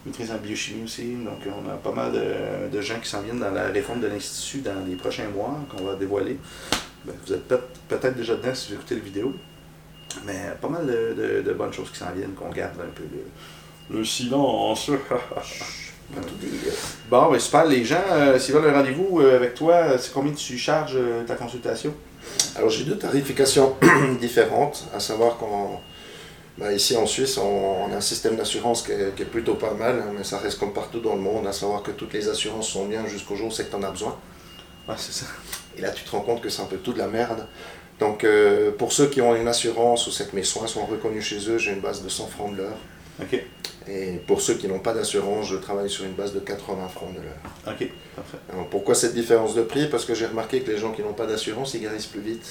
maîtrise 0.05 0.31
en 0.31 0.37
biochimie 0.37 0.85
aussi. 0.85 1.15
Donc 1.15 1.41
on 1.47 1.69
a 1.71 1.75
pas 1.77 1.93
mal 1.93 2.13
de, 2.71 2.81
gens 2.83 3.01
qui 3.01 3.09
s'en 3.09 3.23
viennent 3.23 3.39
dans 3.39 3.51
la 3.51 3.69
réforme 3.69 4.01
de 4.01 4.07
l'Institut 4.07 4.59
dans 4.59 4.85
les 4.87 4.97
prochains 4.97 5.29
mois 5.29 5.59
qu'on 5.71 5.85
va 5.85 5.95
dévoiler. 5.95 6.37
Ben, 7.07 7.15
vous 7.27 7.33
êtes 7.33 7.49
peut-être 7.89 8.17
déjà 8.17 8.35
dedans 8.35 8.55
si 8.55 8.69
vous 8.69 8.75
écoutez 8.75 8.97
la 8.97 9.01
vidéo. 9.01 9.35
Mais 10.25 10.53
pas 10.61 10.69
mal 10.69 10.87
de, 10.87 11.53
bonnes 11.53 11.73
choses 11.73 11.91
qui 11.91 11.99
s'en 11.99 12.13
viennent, 12.13 12.35
qu'on 12.35 12.51
garde 12.51 12.81
un 12.81 12.93
peu 12.95 13.05
le, 13.13 13.99
le 13.99 14.05
silence. 14.05 14.91
bon, 17.11 17.31
ben 17.31 17.39
super. 17.39 17.65
Les 17.67 17.85
gens, 17.85 18.03
euh, 18.11 18.39
s'ils 18.39 18.55
veulent 18.55 18.69
un 18.71 18.75
rendez-vous 18.75 19.21
euh, 19.21 19.37
avec 19.37 19.55
toi, 19.55 19.99
c'est 19.99 20.13
combien 20.13 20.33
tu 20.33 20.57
charges 20.59 20.97
euh, 20.97 21.25
ta 21.25 21.35
consultation? 21.35 21.95
Alors 22.57 22.71
j'ai 22.71 22.85
deux 22.85 22.99
tarifications 22.99 23.77
différentes, 24.21 24.87
à 24.95 25.01
savoir 25.01 25.37
qu'on. 25.37 25.79
Ben, 26.59 26.73
ici 26.73 26.97
en 26.97 27.05
Suisse, 27.05 27.37
on, 27.37 27.93
a 27.93 27.97
un 27.97 28.01
système 28.01 28.35
d'assurance 28.35 28.83
qui, 28.83 28.93
est 28.93 29.31
plutôt 29.31 29.57
pas 29.57 29.75
mal, 29.75 30.01
hein, 30.01 30.13
mais 30.17 30.25
ça 30.25 30.39
reste 30.39 30.59
comme 30.59 30.73
partout 30.73 31.01
dans 31.01 31.15
le 31.15 31.21
monde, 31.21 31.47
à 31.47 31.53
savoir 31.53 31.83
que 31.83 31.91
toutes 31.91 32.15
les 32.15 32.31
assurances 32.31 32.69
sont 32.69 32.87
bien 32.87 33.07
jusqu'au 33.07 33.37
jour 33.37 33.49
où 33.49 33.51
c'est 33.51 33.65
que 33.65 33.71
tu 33.71 33.77
en 33.77 33.83
as 33.83 33.91
besoin. 33.91 34.17
Ouais, 34.89 34.95
c'est 34.97 35.13
ça. 35.13 35.27
Et 35.77 35.83
là, 35.83 35.91
tu 35.91 36.05
te 36.05 36.11
rends 36.11 36.23
compte 36.23 36.41
que 36.41 36.49
c'est 36.49 36.63
un 36.63 36.67
peu 36.67 36.79
tout 36.79 36.95
de 36.95 36.99
la 36.99 37.09
merde. 37.09 37.47
Donc, 37.99 38.25
euh, 38.25 38.73
pour 38.73 38.93
ceux 38.93 39.07
qui 39.07 39.21
ont 39.21 39.35
une 39.35 39.49
assurance 39.49 40.07
ou 40.07 40.11
c'est 40.11 40.31
que 40.31 40.37
mes 40.37 40.43
soins 40.43 40.67
sont 40.67 40.85
reconnus 40.85 41.25
chez 41.25 41.51
eux, 41.51 41.59
j'ai 41.59 41.73
une 41.73 41.81
base 41.81 42.03
de 42.03 42.09
100 42.09 42.27
francs 42.27 42.53
de 42.53 42.59
l'heure. 42.59 42.79
OK. 43.21 43.43
Et 43.89 44.21
pour 44.27 44.41
ceux 44.43 44.55
qui 44.55 44.67
n'ont 44.67 44.81
pas 44.81 44.93
d'assurance, 44.93 45.49
je 45.49 45.57
travaille 45.57 45.89
sur 45.89 46.05
une 46.05 46.13
base 46.13 46.35
de 46.35 46.41
80 46.41 46.89
francs 46.89 47.15
de 47.15 47.21
l'heure. 47.21 47.73
OK, 47.75 47.89
parfait. 48.17 48.39
pourquoi 48.71 48.95
cette 48.95 49.15
différence 49.15 49.55
de 49.55 49.63
prix? 49.63 49.87
Parce 49.87 50.05
que 50.05 50.15
j'ai 50.15 50.27
remarqué 50.27 50.61
que 50.61 50.71
les 50.71 50.77
gens 50.77 50.93
qui 50.93 51.03
n'ont 51.03 51.13
pas 51.13 51.27
d'assurance, 51.27 51.73
ils 51.75 51.81
guérissent 51.81 52.07
plus 52.07 52.21
vite. 52.21 52.47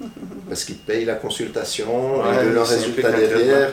Parce 0.48 0.64
qu'ils 0.64 0.78
payent 0.78 1.04
la 1.04 1.16
consultation, 1.16 2.22
ils 2.30 2.36
donnent 2.36 2.54
leur 2.54 2.66
résultat 2.66 3.12
derrière. 3.12 3.72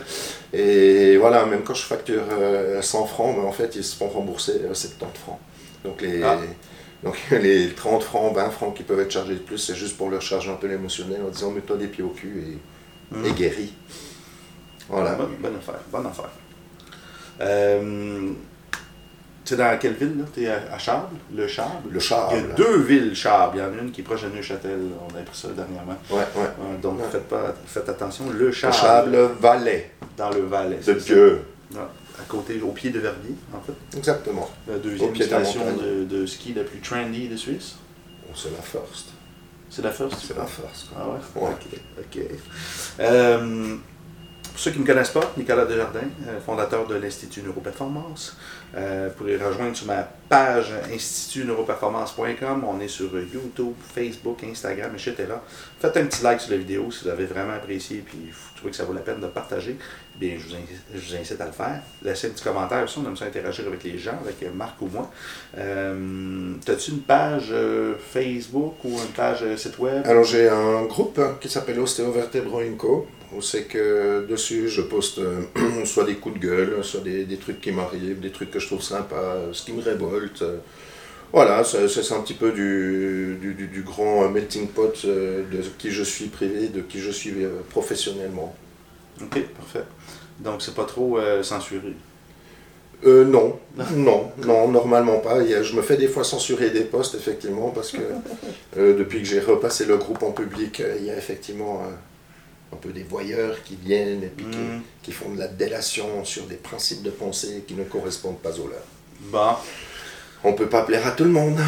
Et 0.52 1.18
voilà, 1.18 1.46
même 1.46 1.62
quand 1.64 1.74
je 1.74 1.84
facture 1.84 2.24
100 2.28 2.32
euh, 2.32 3.06
francs, 3.06 3.36
ben, 3.36 3.44
en 3.44 3.52
fait, 3.52 3.76
ils 3.76 3.84
se 3.84 3.96
font 3.96 4.10
rembourser 4.10 4.60
70 4.74 4.96
euh, 5.02 5.06
francs. 5.24 5.40
Donc 5.84 6.02
les, 6.02 6.22
ah. 6.22 6.38
Donc 7.04 7.18
les 7.32 7.70
30 7.70 8.04
francs, 8.04 8.36
20 8.36 8.50
francs 8.50 8.76
qui 8.76 8.84
peuvent 8.84 9.00
être 9.00 9.12
chargés 9.12 9.36
de 9.36 9.40
plus, 9.40 9.58
c'est 9.58 9.76
juste 9.76 9.98
pour 9.98 10.10
leur 10.10 10.22
charger 10.22 10.52
un 10.52 10.56
peu 10.56 10.68
l'émotionnel 10.68 11.22
en 11.26 11.30
disant 11.30 11.52
mets-toi 11.52 11.78
des 11.78 11.88
pieds 11.88 12.04
au 12.04 12.10
cul 12.10 12.44
et, 13.14 13.16
mmh. 13.16 13.34
guéris. 13.34 13.74
Voilà. 14.90 15.16
Bonne, 15.16 15.56
affaire, 15.56 15.80
bonne 15.92 16.08
affaire. 16.08 16.30
Euh, 17.42 18.32
tu 19.46 19.56
dans 19.56 19.78
quelle 19.80 19.94
ville 19.94 20.18
là? 20.18 20.26
Tu 20.34 20.44
es 20.44 20.50
à, 20.50 20.78
Chable 20.78 21.16
Le 21.34 21.48
Chable 21.48 21.90
Le 21.92 22.00
Chable. 22.00 22.34
Il 22.34 22.50
y 22.50 22.52
a 22.52 22.56
deux 22.56 22.82
villes 22.82 23.16
Chable. 23.16 23.58
Il 23.58 23.60
y 23.60 23.64
en 23.64 23.78
a 23.78 23.82
une 23.82 23.92
qui 23.92 24.02
est 24.02 24.04
proche 24.04 24.24
de 24.24 24.30
Neuchâtel. 24.30 24.80
On 25.00 25.16
a 25.16 25.20
appris 25.20 25.38
ça 25.38 25.48
dernièrement. 25.50 25.96
Ouais, 26.10 26.18
ouais. 26.36 26.78
donc 26.82 27.00
Faites, 27.12 27.28
pas, 27.28 27.56
faites 27.66 27.88
attention. 27.88 28.26
Le 28.32 28.52
Chable. 28.52 28.74
Le 28.74 28.80
Chable 28.80 29.32
Valais. 29.40 29.92
Dans 30.18 30.32
le 30.32 30.42
Valais. 30.42 30.80
De 30.86 30.94
Dieu 30.94 31.42
à 32.20 32.26
côté, 32.28 32.62
au 32.62 32.72
pied 32.72 32.90
de 32.90 33.00
Verbier, 33.00 33.36
en 33.54 33.62
fait. 33.62 33.98
Exactement. 33.98 34.50
La 34.68 34.78
deuxième 34.78 35.16
station 35.16 35.62
de, 35.78 36.04
de, 36.04 36.26
ski 36.26 36.54
la 36.54 36.64
plus 36.64 36.80
trendy 36.80 37.28
de 37.28 37.38
Suisse. 37.38 37.76
Oh, 38.28 38.34
c'est 38.36 38.52
la 38.52 38.62
First. 38.62 39.08
C'est 39.70 39.84
la 39.84 39.92
First 39.92 40.18
C'est 40.28 40.38
la 40.38 40.46
First. 40.46 40.88
Ah 40.98 41.08
ouais? 41.08 41.42
ouais. 41.42 41.52
Ok. 41.52 41.80
ok. 42.00 42.24
Euh, 43.00 43.78
pour 44.60 44.66
ceux 44.66 44.72
qui 44.72 44.80
ne 44.80 44.84
me 44.84 44.88
connaissent 44.88 45.12
pas, 45.12 45.32
Nicolas 45.38 45.64
Desjardins, 45.64 46.10
euh, 46.28 46.38
fondateur 46.46 46.86
de 46.86 46.96
l'Institut 46.96 47.44
Neuroperformance. 47.44 48.36
Euh, 48.76 49.08
vous 49.08 49.16
pourrez 49.16 49.38
rejoindre 49.38 49.74
sur 49.74 49.88
ma 49.88 50.04
page 50.28 50.74
institutneuroperformance.com. 50.94 52.66
On 52.68 52.82
est 52.82 52.90
sur 52.90 53.10
YouTube, 53.18 53.72
Facebook, 53.96 54.44
Instagram, 54.44 54.92
etc. 54.96 55.16
Faites 55.80 55.96
un 55.96 56.04
petit 56.08 56.22
like 56.24 56.42
sur 56.42 56.52
la 56.52 56.58
vidéo 56.58 56.92
si 56.92 57.06
vous 57.06 57.10
avez 57.10 57.24
vraiment 57.24 57.54
apprécié 57.54 58.00
et 58.00 58.02
vous 58.02 58.58
trouvez 58.58 58.72
que 58.72 58.76
ça 58.76 58.84
vaut 58.84 58.92
la 58.92 59.00
peine 59.00 59.22
de 59.22 59.28
partager. 59.28 59.78
Bien, 60.18 60.36
je 60.38 60.50
vous, 60.50 61.16
incite, 61.16 61.40
à 61.40 61.46
le 61.46 61.54
faire. 61.54 61.82
Laissez 62.04 62.28
un 62.28 62.32
petit 62.32 62.44
commentaire 62.44 62.84
aussi, 62.84 63.00
on 63.00 63.08
aime 63.08 63.16
ça 63.16 63.24
interagir 63.24 63.66
avec 63.66 63.82
les 63.86 63.98
gens, 63.98 64.20
avec 64.22 64.44
Marc 64.54 64.82
ou 64.82 64.88
moi. 64.88 65.10
Euh, 65.58 66.52
As-tu 66.68 66.92
une 66.92 67.00
page 67.00 67.54
Facebook 68.12 68.74
ou 68.84 68.90
une 68.90 69.14
page 69.16 69.56
site 69.56 69.80
web? 69.80 70.06
Alors, 70.06 70.26
j'ai 70.26 70.50
un 70.50 70.84
groupe 70.84 71.22
qui 71.40 71.48
s'appelle 71.48 71.80
Ostéovertebro 71.80 72.60
Co 72.78 73.08
où 73.36 73.42
c'est 73.42 73.64
que 73.64 74.26
dessus 74.28 74.70
je 74.70 74.82
poste 74.82 75.20
euh, 75.20 75.42
soit 75.86 76.04
des 76.04 76.16
coups 76.16 76.40
de 76.40 76.46
gueule, 76.46 76.84
soit 76.84 77.02
des, 77.02 77.26
des 77.26 77.38
trucs 77.38 77.62
qui 77.62 77.72
m'arrivent, 77.72 78.20
des 78.20 78.32
trucs 78.32 78.52
que 78.52 78.60
je 78.60 78.68
trouve 78.68 78.82
sympas, 78.82 79.38
ce 79.52 79.64
qui 79.64 79.74
me 79.74 79.82
révolte. 79.82 80.44
Voilà, 81.32 81.64
c'est 81.64 82.12
un 82.12 82.22
petit 82.22 82.34
peu 82.34 82.52
du, 82.52 83.38
du, 83.40 83.68
du, 83.68 83.82
grand 83.84 84.28
melting 84.30 84.68
pot 84.68 85.06
euh, 85.06 85.44
de 85.52 85.62
qui 85.78 85.92
je 85.92 86.02
suis 86.02 86.26
privé, 86.26 86.70
de 86.70 86.82
qui 86.82 87.00
je 87.00 87.12
suis 87.12 87.46
euh, 87.46 87.60
professionnellement. 87.70 88.56
Ok, 89.22 89.40
parfait. 89.56 89.84
Donc, 90.40 90.64
c'est 90.64 90.74
pas 90.74 90.86
trop 90.86 91.20
euh, 91.20 91.44
censuré? 91.44 91.94
Euh, 93.06 93.26
non, 93.26 93.60
non, 93.96 94.32
non, 94.44 94.70
normalement 94.70 95.20
pas. 95.20 95.44
Je 95.46 95.76
me 95.76 95.84
fais 95.84 95.98
des 95.98 96.08
fois 96.08 96.24
censurer 96.24 96.72
des 96.72 96.84
posts, 96.84 97.14
effectivement, 97.14 97.70
parce 97.70 97.92
que 97.92 98.02
euh, 98.78 98.98
depuis 98.98 99.20
que 99.20 99.26
j'ai 99.26 99.40
repassé 99.40 99.86
le 99.86 99.98
groupe 99.98 100.24
en 100.24 100.32
public, 100.32 100.80
euh, 100.80 100.96
il 101.00 101.06
y 101.06 101.12
a 101.12 101.18
effectivement 101.18 101.84
euh, 101.84 101.92
un 102.74 102.78
peu 102.78 102.90
des 102.90 103.04
voyeurs 103.04 103.62
qui 103.64 103.76
viennent 103.76 104.24
et 104.24 104.28
puis 104.36 104.46
qui, 104.46 104.58
Mm. 104.58 104.82
qui 105.04 105.12
font 105.12 105.30
de 105.34 105.40
la 105.40 105.48
délation 105.48 106.24
sur 106.26 106.44
des 106.46 106.56
principes 106.56 107.02
de 107.04 107.10
pensée 107.10 107.64
qui 107.68 107.74
ne 107.74 107.84
correspondent 107.84 108.40
pas 108.40 108.58
aux 108.60 108.68
leurs. 108.68 108.84
Bon, 109.22 109.56
On 110.44 110.54
peut 110.54 110.70
pas 110.70 110.84
plaire 110.84 111.06
à 111.06 111.12
tout 111.12 111.26
le 111.26 111.32
monde, 111.32 111.60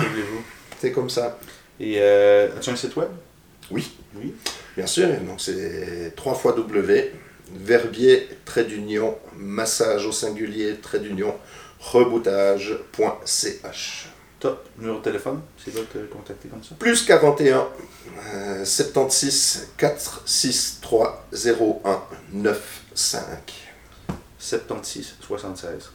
c'est 0.80 0.92
comme 0.92 1.10
ça. 1.10 1.38
Et 1.80 1.96
euh, 2.00 2.50
as-tu 2.56 2.70
un 2.70 2.76
site 2.76 2.96
web? 2.96 3.10
Oui. 3.72 3.92
Oui. 4.16 4.34
Bien 4.78 4.86
sûr, 4.88 5.08
donc 5.28 5.42
c'est 5.42 6.14
3 6.16 6.36
fois 6.36 6.54
W, 6.54 7.12
verbier, 7.54 8.30
trait 8.46 8.64
d'union, 8.66 9.18
massage 9.36 10.06
au 10.06 10.12
singulier, 10.14 10.76
trait 10.82 11.00
d'union, 11.00 11.34
reboutage.ch. 11.80 14.08
Top. 14.42 14.68
Numéro 14.80 14.98
de 14.98 15.04
téléphone, 15.04 15.40
c'est 15.64 15.74
là 15.74 15.82
te 15.82 16.00
contacter 16.00 16.50
comme 16.50 16.64
ça. 16.64 16.74
Plus 16.80 17.06
41 17.06 17.68
euh, 18.34 18.66
76 18.66 19.70
463 19.78 21.28
01 21.32 22.02
95. 22.34 23.24
76 24.40 25.16
76. 25.22 25.92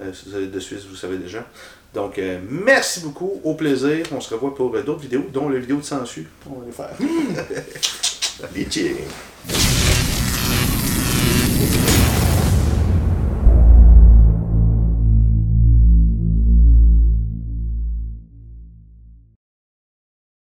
Euh, 0.00 0.12
si 0.12 0.28
vous 0.28 0.34
avez 0.34 0.48
de 0.48 0.60
Suisse, 0.60 0.84
vous 0.88 0.96
savez 0.96 1.18
déjà. 1.18 1.46
Donc, 1.94 2.18
euh, 2.18 2.40
merci 2.48 3.00
beaucoup. 3.00 3.40
Au 3.44 3.54
plaisir. 3.54 4.04
On 4.12 4.20
se 4.20 4.34
revoit 4.34 4.54
pour 4.54 4.74
euh, 4.74 4.82
d'autres 4.82 5.00
vidéos, 5.00 5.26
dont 5.32 5.48
la 5.48 5.60
vidéo 5.60 5.76
de 5.76 5.82
Sensu. 5.82 6.28
On 6.50 6.60
va 6.60 6.66
les 6.66 6.72
faire. 6.72 6.90
Les 8.54 8.64
tirs. 8.64 8.96